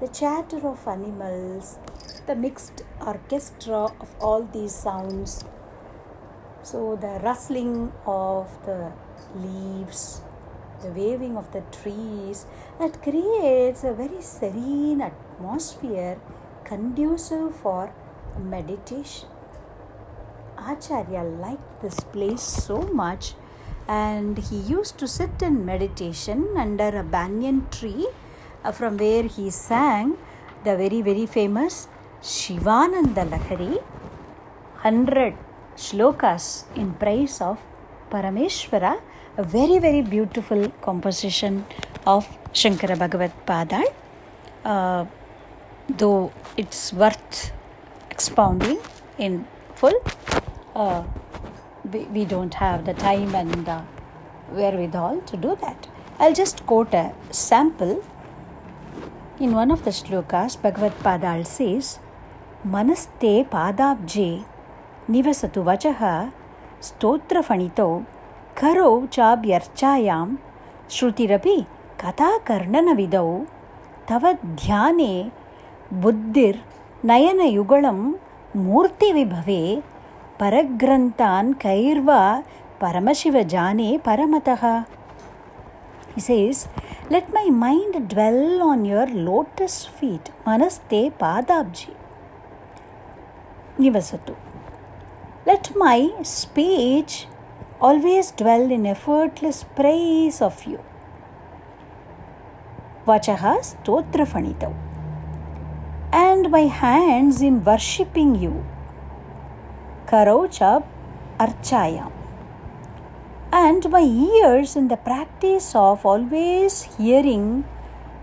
the 0.00 0.08
chatter 0.08 0.66
of 0.66 0.86
animals, 0.86 1.78
the 2.26 2.36
mixed 2.36 2.82
orchestra 3.04 3.84
of 4.00 4.14
all 4.20 4.42
these 4.44 4.74
sounds. 4.74 5.44
So, 6.62 6.96
the 6.96 7.20
rustling 7.22 7.92
of 8.06 8.46
the 8.66 8.92
leaves, 9.34 10.22
the 10.82 10.88
waving 10.88 11.36
of 11.36 11.50
the 11.52 11.62
trees, 11.72 12.46
that 12.78 13.02
creates 13.02 13.84
a 13.84 13.92
very 13.92 14.22
serene 14.22 15.00
atmosphere 15.00 16.18
conducive 16.64 17.54
for 17.56 17.92
meditation. 18.38 19.28
Acharya 20.58 21.22
liked 21.22 21.82
this 21.82 22.00
place 22.00 22.42
so 22.42 22.82
much 22.82 23.34
and 23.88 24.38
he 24.38 24.56
used 24.56 24.98
to 24.98 25.08
sit 25.08 25.42
in 25.42 25.64
meditation 25.64 26.46
under 26.56 26.88
a 26.98 27.02
banyan 27.02 27.66
tree 27.70 28.08
uh, 28.64 28.72
from 28.72 28.98
where 28.98 29.22
he 29.22 29.48
sang 29.50 30.18
the 30.64 30.76
very 30.76 31.00
very 31.00 31.26
famous 31.26 31.88
Shivananda 32.22 33.24
Lahari 33.32 33.78
100 34.82 35.34
shlokas 35.76 36.64
in 36.76 36.92
praise 36.94 37.40
of 37.40 37.58
Parameshwara 38.10 39.00
a 39.38 39.42
very 39.42 39.78
very 39.78 40.02
beautiful 40.02 40.68
composition 40.88 41.64
of 42.06 42.26
Shankara 42.52 42.98
Bhagavad 42.98 43.32
Padal 43.46 43.84
uh, 44.64 45.04
though 45.88 46.32
it's 46.56 46.92
worth 46.92 47.52
expounding 48.10 48.78
in 49.18 49.46
full 49.74 49.94
uh, 50.74 51.02
we, 51.92 52.00
we 52.16 52.24
don't 52.24 52.54
have 52.54 52.84
the 52.84 52.94
time 52.94 53.34
and 53.34 53.64
the 53.66 53.82
wherewithal 54.50 55.20
to 55.22 55.36
do 55.36 55.56
that. 55.60 55.88
I'll 56.18 56.34
just 56.34 56.66
quote 56.66 56.94
a 56.94 57.14
sample. 57.30 58.04
In 59.38 59.52
one 59.52 59.70
of 59.70 59.84
the 59.84 59.90
shlokas, 59.90 60.60
Bhagavad 60.60 60.98
Padal 61.00 61.44
says, 61.44 61.98
Manaste 62.66 63.48
padabje 63.48 64.44
nivasatu 65.08 65.62
vachaha 65.64 66.32
stotrafanito 66.80 68.04
karo 68.60 68.90
chabhyarchayam 69.16 70.28
श्रुतिरपि 70.94 71.56
कथाकर्णनविदौ 72.00 73.28
तव 74.08 74.22
ध्याने 74.62 75.14
बुद्धिर्नयनयुगलं 76.02 77.98
मूर्तिविभवे 78.66 79.62
परग्रन्थान् 80.40 81.52
कैर्वा 81.64 82.22
परमशिवजाने 82.82 83.90
परमतः 84.06 84.64
He 86.14 86.20
says, 86.28 86.58
Let 87.10 87.26
my 87.32 87.46
mind 87.50 88.08
dwell 88.08 88.62
on 88.62 88.84
your 88.84 89.06
lotus 89.28 89.74
feet, 89.98 90.30
manaste 90.46 91.12
padabji. 91.20 91.92
Nivasatu. 93.78 94.34
Let 95.46 95.64
my 95.76 96.00
speech 96.22 97.14
always 97.80 98.32
dwell 98.32 98.70
in 98.70 98.86
effortless 98.86 99.64
praise 99.76 100.42
of 100.42 100.64
you. 100.64 100.80
Vachaha 103.06 103.54
stotrafanitau. 103.62 104.74
And 106.12 106.50
my 106.50 106.66
hands 106.82 107.40
in 107.40 107.62
worshipping 107.62 108.34
you. 108.34 108.64
Karaucha 110.06 110.82
Archayam. 111.38 112.12
And 113.52 113.88
my 113.90 114.02
ears 114.02 114.74
in 114.76 114.88
the 114.88 114.96
practice 114.96 115.74
of 115.74 116.04
always 116.04 116.82
hearing 116.96 117.64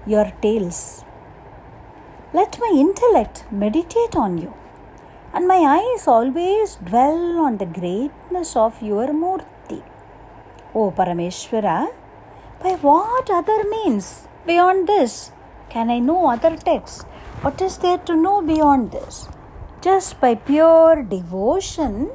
your 0.06 0.32
tales. 0.42 1.04
Let 2.34 2.60
my 2.60 2.72
intellect 2.76 3.46
meditate 3.50 4.16
on 4.16 4.38
you, 4.38 4.54
and 5.36 5.48
my 5.54 5.60
eyes 5.78 6.08
always 6.08 6.76
dwell 6.90 7.40
on 7.46 7.58
the 7.58 7.70
greatness 7.80 8.56
of 8.56 8.82
your 8.82 9.08
Murti. 9.22 9.82
O 10.74 10.92
Parameshwara, 10.92 11.78
by 12.64 12.74
what 12.88 13.30
other 13.30 13.60
means 13.76 14.28
beyond 14.48 14.88
this 14.88 15.32
can 15.70 15.90
I 15.90 16.00
know 16.00 16.22
other 16.36 16.56
texts? 16.58 17.04
What 17.42 17.62
is 17.62 17.78
there 17.78 17.98
to 18.10 18.16
know 18.16 18.42
beyond 18.42 18.92
this? 18.92 19.28
just 19.86 20.20
by 20.20 20.34
pure 20.34 21.04
devotion, 21.04 22.10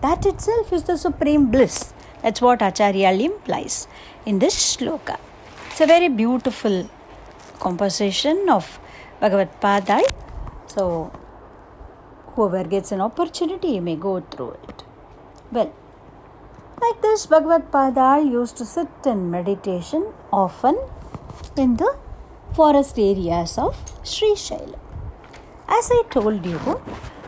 that 0.00 0.26
itself 0.30 0.72
is 0.72 0.84
the 0.84 0.96
supreme 0.96 1.50
bliss. 1.50 1.92
That's 2.22 2.40
what 2.40 2.62
Acharya 2.62 3.10
implies 3.28 3.88
in 4.24 4.38
this 4.38 4.54
shloka. 4.54 5.16
It's 5.70 5.80
a 5.80 5.86
very 5.86 6.08
beautiful 6.08 6.88
composition 7.58 8.48
of 8.48 8.78
Bhagavad 9.20 9.50
Padal. 9.60 10.04
So, 10.68 11.10
whoever 12.34 12.64
gets 12.64 12.92
an 12.92 13.00
opportunity 13.00 13.80
may 13.80 13.96
go 13.96 14.20
through 14.20 14.56
it. 14.68 14.84
Well, 15.52 15.72
like 16.80 17.02
this, 17.02 17.26
Bhagavad 17.26 17.70
Padal 17.70 18.24
used 18.24 18.56
to 18.58 18.64
sit 18.64 18.88
in 19.04 19.30
meditation 19.30 20.12
often 20.32 20.78
in 21.56 21.76
the 21.76 21.96
forest 22.54 22.98
areas 22.98 23.58
of 23.58 23.76
Sri 24.02 24.32
Shaila. 24.34 24.78
As 25.68 25.90
I 25.92 26.02
told 26.10 26.44
you, 26.46 26.80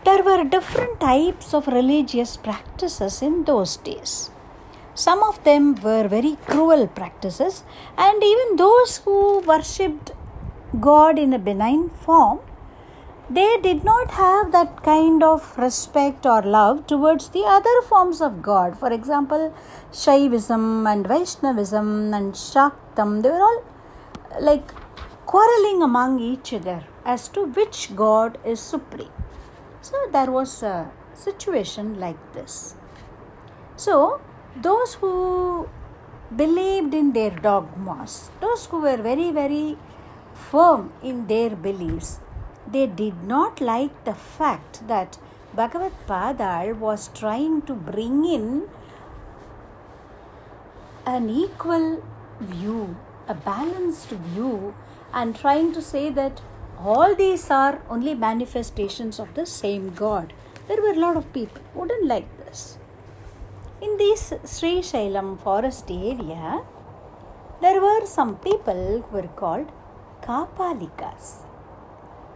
there 0.05 0.23
were 0.23 0.45
different 0.45 0.99
types 1.01 1.55
of 1.55 1.67
religious 1.67 2.37
practices 2.37 3.23
in 3.23 3.45
those 3.45 3.77
days. 3.77 4.31
Some 4.95 5.23
of 5.23 5.43
them 5.45 5.75
were 5.83 6.09
very 6.09 6.37
cruel 6.47 6.87
practices, 6.87 7.63
and 7.97 8.23
even 8.23 8.57
those 8.57 8.99
who 8.99 9.41
worshipped 9.41 10.13
God 10.81 11.19
in 11.19 11.33
a 11.33 11.39
benign 11.39 11.89
form, 11.89 12.41
they 13.35 13.59
did 13.63 13.85
not 13.85 14.11
have 14.13 14.53
that 14.53 14.83
kind 14.83 15.23
of 15.23 15.57
respect 15.57 16.27
or 16.27 16.43
love 16.43 16.87
towards 16.87 17.29
the 17.31 17.45
other 17.57 17.77
forms 17.89 18.21
of 18.21 18.43
God. 18.43 18.79
For 18.79 18.93
example, 18.93 19.55
Shaivism 19.93 20.91
and 20.93 21.07
Vaishnavism 21.07 22.13
and 22.13 22.35
Shaktam, 22.35 23.23
they 23.23 23.31
were 23.31 23.43
all 23.49 23.63
like 24.41 24.73
quarreling 25.27 25.83
among 25.83 26.21
each 26.21 26.53
other 26.53 26.85
as 27.05 27.29
to 27.29 27.45
which 27.45 27.95
God 27.97 28.39
is 28.45 28.61
supreme. 28.61 29.13
So 29.81 29.97
there 30.13 30.31
was 30.31 30.63
a 30.63 30.91
situation 31.15 31.99
like 31.99 32.21
this. 32.33 32.75
So 33.77 34.21
those 34.61 34.95
who 34.95 35.69
believed 36.35 36.95
in 36.95 37.13
their 37.13 37.31
dogmas, 37.31 38.31
those 38.41 38.67
who 38.67 38.81
were 38.81 38.97
very, 38.97 39.31
very 39.31 39.79
firm 40.35 40.93
in 41.03 41.27
their 41.27 41.51
beliefs, 41.51 42.21
they 42.71 42.87
did 42.87 43.25
not 43.25 43.61
like 43.61 44.05
the 44.05 44.15
fact 44.15 44.87
that 44.89 45.19
Bhagavad 45.55 45.93
Padal 46.07 46.75
was 46.75 47.09
trying 47.15 47.63
to 47.63 47.75
bring 47.75 48.25
in 48.25 48.69
an 51.05 51.29
equal 51.29 52.03
view, 52.41 52.97
a 53.29 53.35
balanced 53.35 54.09
view, 54.09 54.75
and 55.13 55.37
trying 55.37 55.73
to 55.73 55.83
say 55.83 56.09
that 56.11 56.41
all 56.79 57.15
these 57.15 57.51
are 57.51 57.83
only 57.91 58.15
manifestations 58.15 59.19
of 59.19 59.35
the 59.35 59.47
same 59.47 59.93
God. 59.95 60.33
There 60.69 60.81
were 60.81 60.93
a 60.93 60.99
lot 60.99 61.17
of 61.17 61.33
people 61.33 61.61
who 61.75 61.87
didn't 61.87 62.09
like 62.09 62.39
this. 62.39 62.79
In 63.81 63.97
this 63.99 64.33
Sri 64.45 64.81
Shailam 64.81 65.41
forest 65.41 65.91
area, 65.91 66.63
there 67.61 67.81
were 67.81 68.07
some 68.07 68.37
people 68.37 69.03
who 69.03 69.17
were 69.17 69.29
called 69.29 69.71
Kapalikas. 70.23 71.52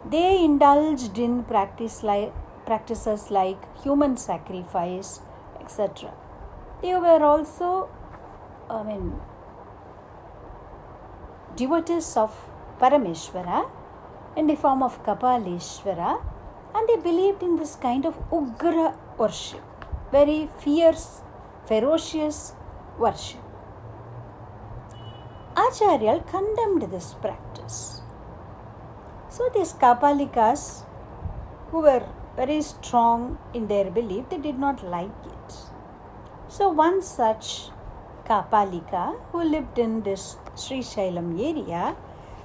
They 0.09 0.44
indulged 0.44 1.18
in 1.18 1.42
practice 1.42 2.04
like, 2.04 2.32
practices 2.64 3.30
like 3.30 3.59
human 3.82 4.16
sacrifice, 4.16 5.20
etc. 5.61 6.12
They 6.80 6.94
were 6.94 7.22
also, 7.24 7.88
I 8.70 8.84
mean, 8.84 9.18
devotees 11.57 12.16
of 12.16 12.32
Parameshwara 12.78 13.68
in 14.36 14.46
the 14.46 14.54
form 14.54 14.82
of 14.82 15.02
Kapaleshwara 15.02 16.22
and 16.74 16.88
they 16.88 16.96
believed 16.96 17.42
in 17.42 17.57
this 17.57 17.74
kind 17.74 18.04
of 18.04 18.14
Ugra 18.30 18.96
worship, 19.18 19.64
very 20.12 20.48
fierce, 20.61 21.22
ferocious 21.66 22.54
worship. 22.98 23.40
Acharya 25.57 26.22
condemned 26.30 26.92
this 26.92 27.14
practice. 27.14 28.02
So 29.37 29.51
these 29.55 29.74
Kapalikas, 29.74 30.82
who 31.70 31.80
were 31.82 32.03
very 32.37 32.62
strong 32.62 33.37
in 33.53 33.66
their 33.66 33.91
belief, 33.91 34.30
they 34.30 34.39
did 34.39 34.59
not 34.59 34.82
like 34.82 35.26
it. 35.26 35.57
So, 36.49 36.70
one 36.70 37.03
such 37.03 37.68
Kapalika 38.24 39.20
who 39.32 39.43
lived 39.45 39.78
in 39.78 40.01
this 40.05 40.39
Sri 40.55 40.78
Shailam 40.78 41.28
area 41.49 41.95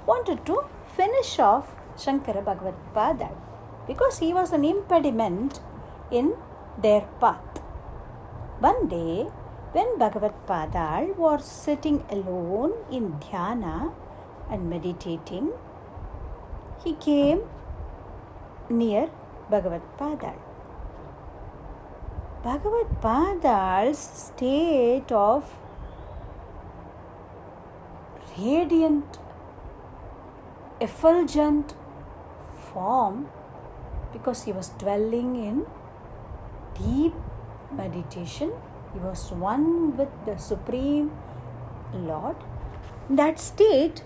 wanted 0.05 0.45
to 0.47 0.65
finish 0.97 1.39
off 1.39 1.73
Shankara 1.95 2.43
Bhagavad 2.43 2.75
Pada 2.93 3.31
because 3.87 4.19
he 4.19 4.33
was 4.33 4.51
an 4.51 4.65
impediment 4.65 5.61
in 6.11 6.35
their 6.77 7.07
path. 7.21 7.59
One 8.59 8.89
day, 8.89 9.29
when 9.71 9.97
Bhagavad 9.97 10.33
Padal 10.45 11.13
was 11.13 11.45
sitting 11.45 12.03
alone 12.09 12.73
in 12.91 13.13
dhyana 13.13 13.93
and 14.49 14.69
meditating, 14.69 15.53
he 16.83 16.93
came 16.93 17.41
near 18.69 19.09
Bhagavad 19.49 19.81
Padal. 19.97 20.35
Bhagavad 22.43 23.01
Padal's 23.01 23.99
state 23.99 25.11
of 25.11 25.43
radiant, 28.37 29.19
effulgent 30.79 31.75
form 32.71 33.27
because 34.13 34.43
he 34.43 34.51
was 34.51 34.69
dwelling 34.69 35.35
in 35.35 35.65
deep 36.79 37.13
meditation. 37.71 38.51
He 38.93 38.99
was 38.99 39.31
one 39.31 39.95
with 39.97 40.09
the 40.25 40.37
Supreme 40.37 41.11
Lord. 41.93 42.37
That 43.09 43.39
state, 43.39 44.03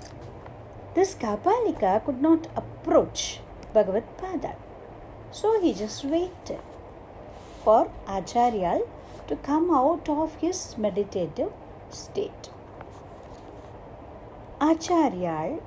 this 0.96 1.14
Kapalika 1.14 2.04
could 2.06 2.22
not 2.22 2.48
approach 2.56 3.41
Bhagavad 3.74 4.06
Pada. 4.18 4.56
So 5.32 5.60
he 5.62 5.74
just 5.74 6.06
waited 6.06 6.62
for 7.64 7.91
Acharyal 8.08 8.88
to 9.28 9.36
come 9.36 9.70
out 9.74 10.08
of 10.08 10.36
his 10.36 10.78
meditative 10.78 11.52
state. 11.89 12.50
Acharyal, 14.62 15.62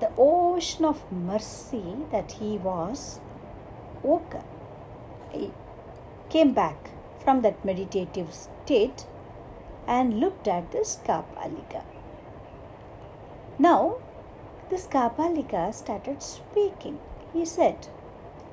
the 0.00 0.10
ocean 0.16 0.86
of 0.86 1.12
mercy 1.12 1.96
that 2.10 2.32
he 2.32 2.56
was, 2.56 3.20
woke 4.02 4.34
up. 4.34 4.46
He 5.30 5.50
came 6.30 6.54
back 6.54 6.90
from 7.22 7.42
that 7.42 7.62
meditative 7.64 8.32
state 8.32 9.04
and 9.86 10.20
looked 10.20 10.48
at 10.48 10.72
this 10.72 10.98
Kapalika. 11.04 11.84
Now, 13.58 13.96
this 14.70 14.86
Kapalika 14.86 15.74
started 15.74 16.22
speaking. 16.22 17.00
He 17.32 17.44
said, 17.44 17.88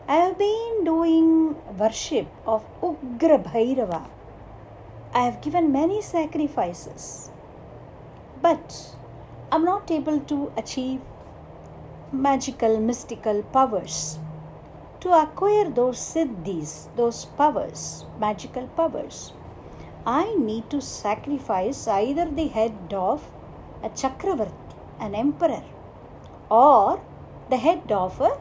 I 0.08 0.16
have 0.16 0.38
been 0.40 0.84
doing 0.84 1.56
worship 1.78 2.28
of 2.46 2.66
Ugra 2.82 3.38
Bhairava. 3.44 4.08
I 5.14 5.26
have 5.26 5.42
given 5.42 5.72
many 5.72 6.02
sacrifices, 6.02 7.30
but 8.42 8.96
I'm 9.52 9.64
not 9.64 9.92
able 9.92 10.20
to 10.22 10.52
achieve 10.58 11.02
magical, 12.12 12.80
mystical 12.80 13.44
powers. 13.44 14.18
To 15.02 15.12
acquire 15.22 15.70
those 15.70 16.00
siddhis, 16.00 16.88
those 16.96 17.26
powers, 17.26 18.06
magical 18.20 18.68
powers, 18.70 19.34
I 20.04 20.36
need 20.36 20.72
to 20.72 20.82
sacrifice 20.82 21.88
either 21.88 22.26
the 22.26 22.48
head 22.48 22.92
of 22.92 23.24
a 23.84 23.90
chakravarti, 23.90 24.76
an 25.00 25.14
emperor, 25.14 25.64
or 26.50 27.02
the 27.50 27.58
head 27.58 27.92
of 27.92 28.20
a 28.22 28.38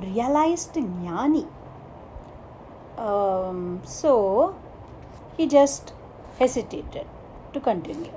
realized 0.00 0.74
jnani. 0.74 1.46
Um, 2.96 3.80
so 3.84 4.56
he 5.36 5.46
just 5.46 5.92
hesitated 6.38 7.06
to 7.52 7.60
continue. 7.60 8.12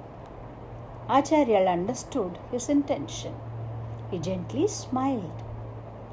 Acharya 1.09 1.67
understood 1.67 2.38
his 2.51 2.69
intention. 2.69 3.33
He 4.11 4.19
gently 4.19 4.67
smiled. 4.67 5.43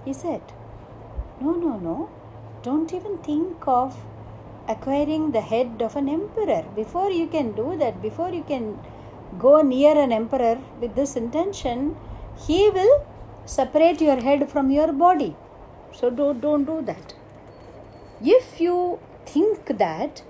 He 0.04 0.12
said, 0.12 0.42
No, 1.40 1.52
no, 1.52 1.78
no, 1.78 2.10
don't 2.62 2.92
even 2.92 3.18
think 3.18 3.66
of 3.66 3.96
acquiring 4.68 5.32
the 5.32 5.40
head 5.40 5.80
of 5.80 5.96
an 5.96 6.08
emperor. 6.08 6.64
Before 6.76 7.10
you 7.10 7.26
can 7.26 7.52
do 7.52 7.76
that, 7.78 8.02
before 8.02 8.30
you 8.30 8.42
can 8.42 8.78
go 9.38 9.62
near 9.62 9.96
an 9.98 10.12
emperor 10.12 10.58
with 10.80 10.94
this 10.94 11.16
intention, 11.16 11.96
he 12.46 12.70
will 12.70 13.04
separate 13.44 14.00
your 14.00 14.20
head 14.20 14.48
from 14.50 14.70
your 14.70 14.92
body. 14.92 15.36
So 15.92 16.10
don't, 16.10 16.40
don't 16.40 16.64
do 16.64 16.82
that. 16.82 17.14
If 18.22 18.60
you 18.60 19.00
think 19.26 19.78
that 19.78 20.22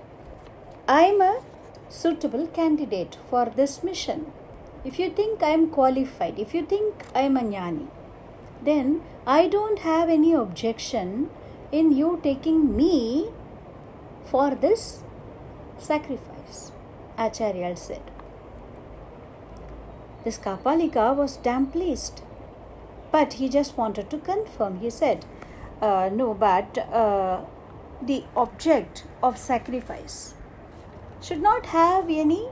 I'm 0.87 1.21
a 1.21 1.41
suitable 1.89 2.47
candidate 2.47 3.17
for 3.29 3.51
this 3.55 3.83
mission, 3.83 4.31
if 4.83 4.99
you 4.99 5.09
think 5.09 5.41
I 5.41 5.51
am 5.51 5.69
qualified, 5.69 6.37
if 6.37 6.53
you 6.53 6.65
think 6.65 7.05
I 7.15 7.21
am 7.21 7.37
a 7.37 7.41
jnani, 7.41 7.87
then 8.61 9.01
I 9.25 9.47
don't 9.47 9.79
have 9.79 10.09
any 10.09 10.33
objection 10.33 11.29
in 11.71 11.95
you 11.95 12.19
taking 12.21 12.75
me 12.75 13.29
for 14.25 14.55
this 14.55 15.03
sacrifice, 15.77 16.71
Acharya 17.17 17.75
said. 17.77 18.01
This 20.23 20.37
Kapalika 20.37 21.15
was 21.15 21.37
damn 21.37 21.67
pleased, 21.67 22.21
but 23.13 23.33
he 23.33 23.47
just 23.47 23.77
wanted 23.77 24.09
to 24.09 24.17
confirm. 24.17 24.79
He 24.79 24.89
said, 24.89 25.25
uh, 25.81 26.09
No, 26.11 26.33
but 26.33 26.77
uh, 26.77 27.41
the 28.01 28.23
object 28.35 29.05
of 29.21 29.37
sacrifice 29.37 30.33
should 31.21 31.41
not 31.41 31.67
have 31.67 32.09
any 32.09 32.47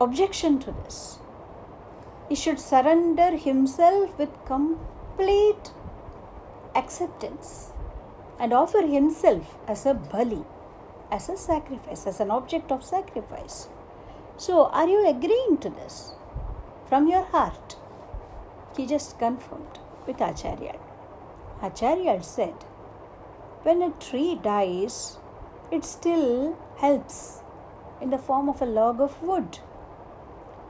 objection 0.00 0.58
to 0.60 0.72
this. 0.72 1.18
He 2.30 2.34
should 2.34 2.58
surrender 2.58 3.36
himself 3.36 4.18
with 4.18 4.30
complete 4.46 5.70
acceptance 6.74 7.72
and 8.40 8.54
offer 8.54 8.86
himself 8.86 9.54
as 9.68 9.84
a 9.84 9.92
bali, 9.92 10.44
as 11.10 11.28
a 11.28 11.36
sacrifice, 11.36 12.06
as 12.06 12.20
an 12.20 12.30
object 12.30 12.72
of 12.72 12.82
sacrifice. 12.82 13.68
So, 14.38 14.68
are 14.68 14.88
you 14.88 15.06
agreeing 15.06 15.58
to 15.58 15.68
this 15.68 16.14
from 16.88 17.06
your 17.06 17.24
heart? 17.24 17.76
He 18.76 18.86
just 18.86 19.18
confirmed 19.18 19.78
with 20.06 20.20
Acharya. 20.20 20.76
Acharya 21.62 22.22
said, 22.22 22.54
When 23.62 23.82
a 23.82 23.90
tree 23.90 24.34
dies, 24.34 25.18
it 25.70 25.84
still 25.84 26.56
helps 26.76 27.42
in 28.00 28.10
the 28.10 28.18
form 28.18 28.48
of 28.48 28.62
a 28.62 28.66
log 28.66 29.00
of 29.00 29.22
wood. 29.22 29.58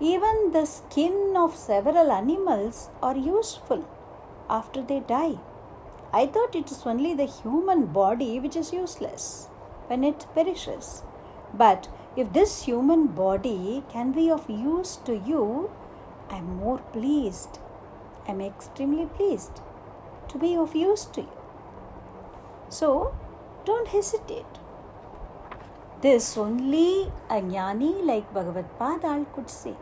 Even 0.00 0.50
the 0.52 0.66
skin 0.66 1.34
of 1.36 1.54
several 1.54 2.10
animals 2.10 2.90
are 3.02 3.16
useful 3.16 3.84
after 4.50 4.82
they 4.82 5.00
die. 5.00 5.38
I 6.12 6.26
thought 6.26 6.54
it 6.54 6.70
is 6.70 6.82
only 6.84 7.14
the 7.14 7.24
human 7.24 7.86
body 7.86 8.38
which 8.38 8.56
is 8.56 8.72
useless 8.72 9.48
when 9.86 10.04
it 10.04 10.26
perishes. 10.34 11.02
But 11.54 11.88
if 12.16 12.32
this 12.32 12.62
human 12.62 13.06
body 13.06 13.84
can 13.88 14.12
be 14.12 14.30
of 14.30 14.50
use 14.50 14.96
to 15.04 15.16
you, 15.16 15.70
I 16.28 16.38
am 16.38 16.56
more 16.56 16.78
pleased. 16.78 17.58
I 18.26 18.32
am 18.32 18.40
extremely 18.40 19.06
pleased 19.06 19.60
to 20.28 20.38
be 20.38 20.54
of 20.56 20.74
use 20.74 21.04
to 21.16 21.22
you. 21.22 21.28
So 22.68 23.14
don't 23.64 23.88
hesitate. 23.88 24.58
This 26.00 26.36
only 26.36 27.12
a 27.30 27.40
jnani 27.40 28.04
like 28.04 28.32
Bhagavad 28.34 28.68
Padal 28.78 29.24
could 29.34 29.48
say. 29.48 29.74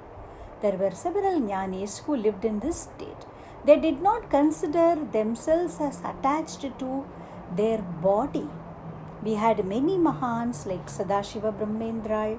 There 0.62 0.76
were 0.76 0.91
several 0.91 1.41
jnanis 1.41 2.03
who 2.05 2.16
lived 2.16 2.45
in 2.45 2.61
this 2.61 2.80
state. 2.88 3.26
They 3.64 3.78
did 3.78 4.03
not 4.03 4.30
consider 4.30 4.97
themselves 5.12 5.80
as 5.80 6.01
attached 6.01 6.66
to 6.78 7.05
their 7.57 7.78
body. 7.78 8.49
We 9.22 9.34
had 9.34 9.64
many 9.66 9.97
Mahans 9.99 10.66
like 10.66 10.86
Sadashiva 10.86 11.53
Brahmendra, 11.59 12.38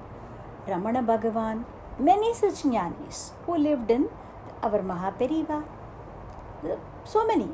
Ramana 0.66 1.04
Bhagavan, 1.04 1.64
many 1.98 2.34
such 2.34 2.62
jnanis 2.62 3.30
who 3.46 3.56
lived 3.56 3.90
in 3.90 4.08
our 4.62 4.80
Mahaperiva. 4.80 5.62
So 7.04 7.26
many, 7.26 7.48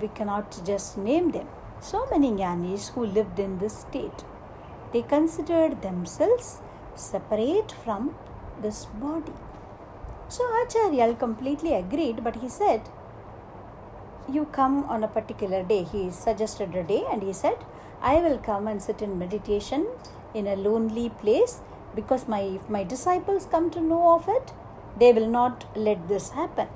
we 0.00 0.08
cannot 0.08 0.60
just 0.64 0.98
name 0.98 1.30
them. 1.30 1.48
So 1.80 2.06
many 2.10 2.30
jnanis 2.30 2.90
who 2.92 3.06
lived 3.06 3.38
in 3.38 3.58
this 3.58 3.78
state. 3.80 4.24
They 4.92 5.02
considered 5.02 5.82
themselves 5.82 6.60
separate 6.94 7.72
from 7.84 8.14
this 8.62 8.86
body. 8.86 9.32
So 10.28 10.44
Acharya 10.62 11.14
completely 11.14 11.74
agreed, 11.74 12.24
but 12.24 12.36
he 12.36 12.48
said, 12.48 12.82
You 14.32 14.46
come 14.46 14.84
on 14.84 15.04
a 15.04 15.08
particular 15.08 15.62
day. 15.62 15.84
He 15.84 16.10
suggested 16.10 16.74
a 16.74 16.82
day 16.82 17.04
and 17.12 17.22
he 17.22 17.32
said, 17.32 17.58
I 18.02 18.16
will 18.16 18.38
come 18.38 18.66
and 18.66 18.82
sit 18.82 19.02
in 19.02 19.18
meditation 19.18 19.86
in 20.34 20.46
a 20.46 20.56
lonely 20.56 21.10
place 21.10 21.60
because 21.94 22.26
my 22.26 22.40
if 22.40 22.68
my 22.68 22.82
disciples 22.84 23.46
come 23.46 23.70
to 23.70 23.80
know 23.80 24.14
of 24.16 24.28
it, 24.28 24.52
they 24.98 25.12
will 25.12 25.28
not 25.28 25.64
let 25.76 26.08
this 26.08 26.30
happen. 26.30 26.68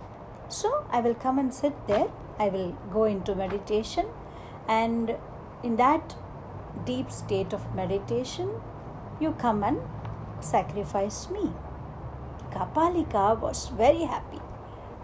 So 0.50 0.84
I 0.90 1.00
will 1.00 1.14
come 1.14 1.38
and 1.38 1.54
sit 1.54 1.86
there. 1.86 2.08
I 2.38 2.48
will 2.48 2.76
go 2.92 3.04
into 3.04 3.34
meditation 3.34 4.06
And 4.68 5.16
in 5.64 5.76
that 5.76 6.14
deep 6.86 7.10
state 7.10 7.52
of 7.52 7.74
meditation, 7.74 8.50
you 9.20 9.32
come 9.32 9.64
and 9.64 9.80
sacrifice 10.40 11.28
me. 11.28 11.52
Kapalika 12.52 13.38
was 13.40 13.68
very 13.68 14.04
happy. 14.04 14.40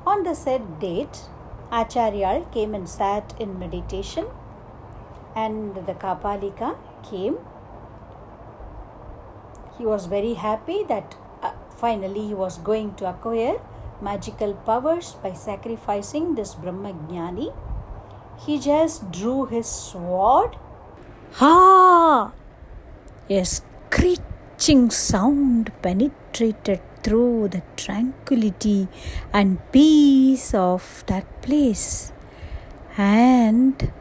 On 0.06 0.22
the 0.22 0.34
said 0.34 0.78
date, 0.78 1.22
Acharyal 1.72 2.50
came 2.52 2.74
and 2.74 2.88
sat 2.88 3.34
in 3.40 3.58
meditation, 3.58 4.26
and 5.34 5.74
the 5.74 5.94
Kapalika 5.94 6.76
came. 7.02 7.38
He 9.78 9.84
was 9.84 10.06
very 10.06 10.34
happy 10.34 10.84
that 10.84 11.16
uh, 11.42 11.52
finally 11.76 12.28
he 12.28 12.34
was 12.34 12.58
going 12.58 12.94
to 12.94 13.10
acquire 13.10 13.60
magical 14.02 14.54
powers 14.54 15.16
by 15.22 15.32
sacrificing 15.32 16.34
this 16.34 16.54
Brahmajnani. 16.54 17.54
He 18.44 18.58
just 18.58 19.10
drew 19.10 19.46
his 19.46 19.66
sword. 19.66 20.56
Ha! 21.34 22.32
A 23.28 23.44
screeching 23.44 24.90
sound 24.90 25.72
penetrated 25.82 26.80
through 27.02 27.48
the 27.48 27.62
tranquility 27.76 28.88
and 29.32 29.58
peace 29.72 30.52
of 30.54 31.04
that 31.06 31.42
place. 31.42 32.12
And 32.96 33.92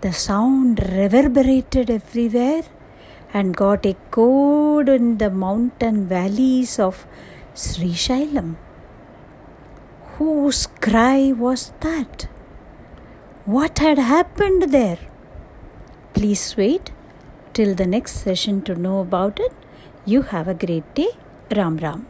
the 0.00 0.12
sound 0.12 0.80
reverberated 0.80 1.90
everywhere 1.90 2.62
and 3.32 3.56
got 3.56 3.84
echoed 3.84 4.88
in 4.88 5.18
the 5.18 5.30
mountain 5.30 6.06
valleys 6.06 6.78
of 6.78 7.06
Sri 7.54 7.90
Shailam. 7.90 8.56
Whose 10.18 10.66
cry 10.66 11.30
was 11.30 11.72
that? 11.78 12.26
What 13.44 13.78
had 13.78 13.98
happened 13.98 14.72
there? 14.72 14.98
Please 16.12 16.56
wait 16.56 16.90
till 17.52 17.76
the 17.76 17.86
next 17.86 18.24
session 18.24 18.62
to 18.62 18.74
know 18.74 18.98
about 18.98 19.38
it. 19.38 19.52
You 20.04 20.22
have 20.22 20.48
a 20.48 20.54
great 20.54 20.92
day. 20.96 21.10
Ram 21.54 21.76
Ram. 21.76 22.06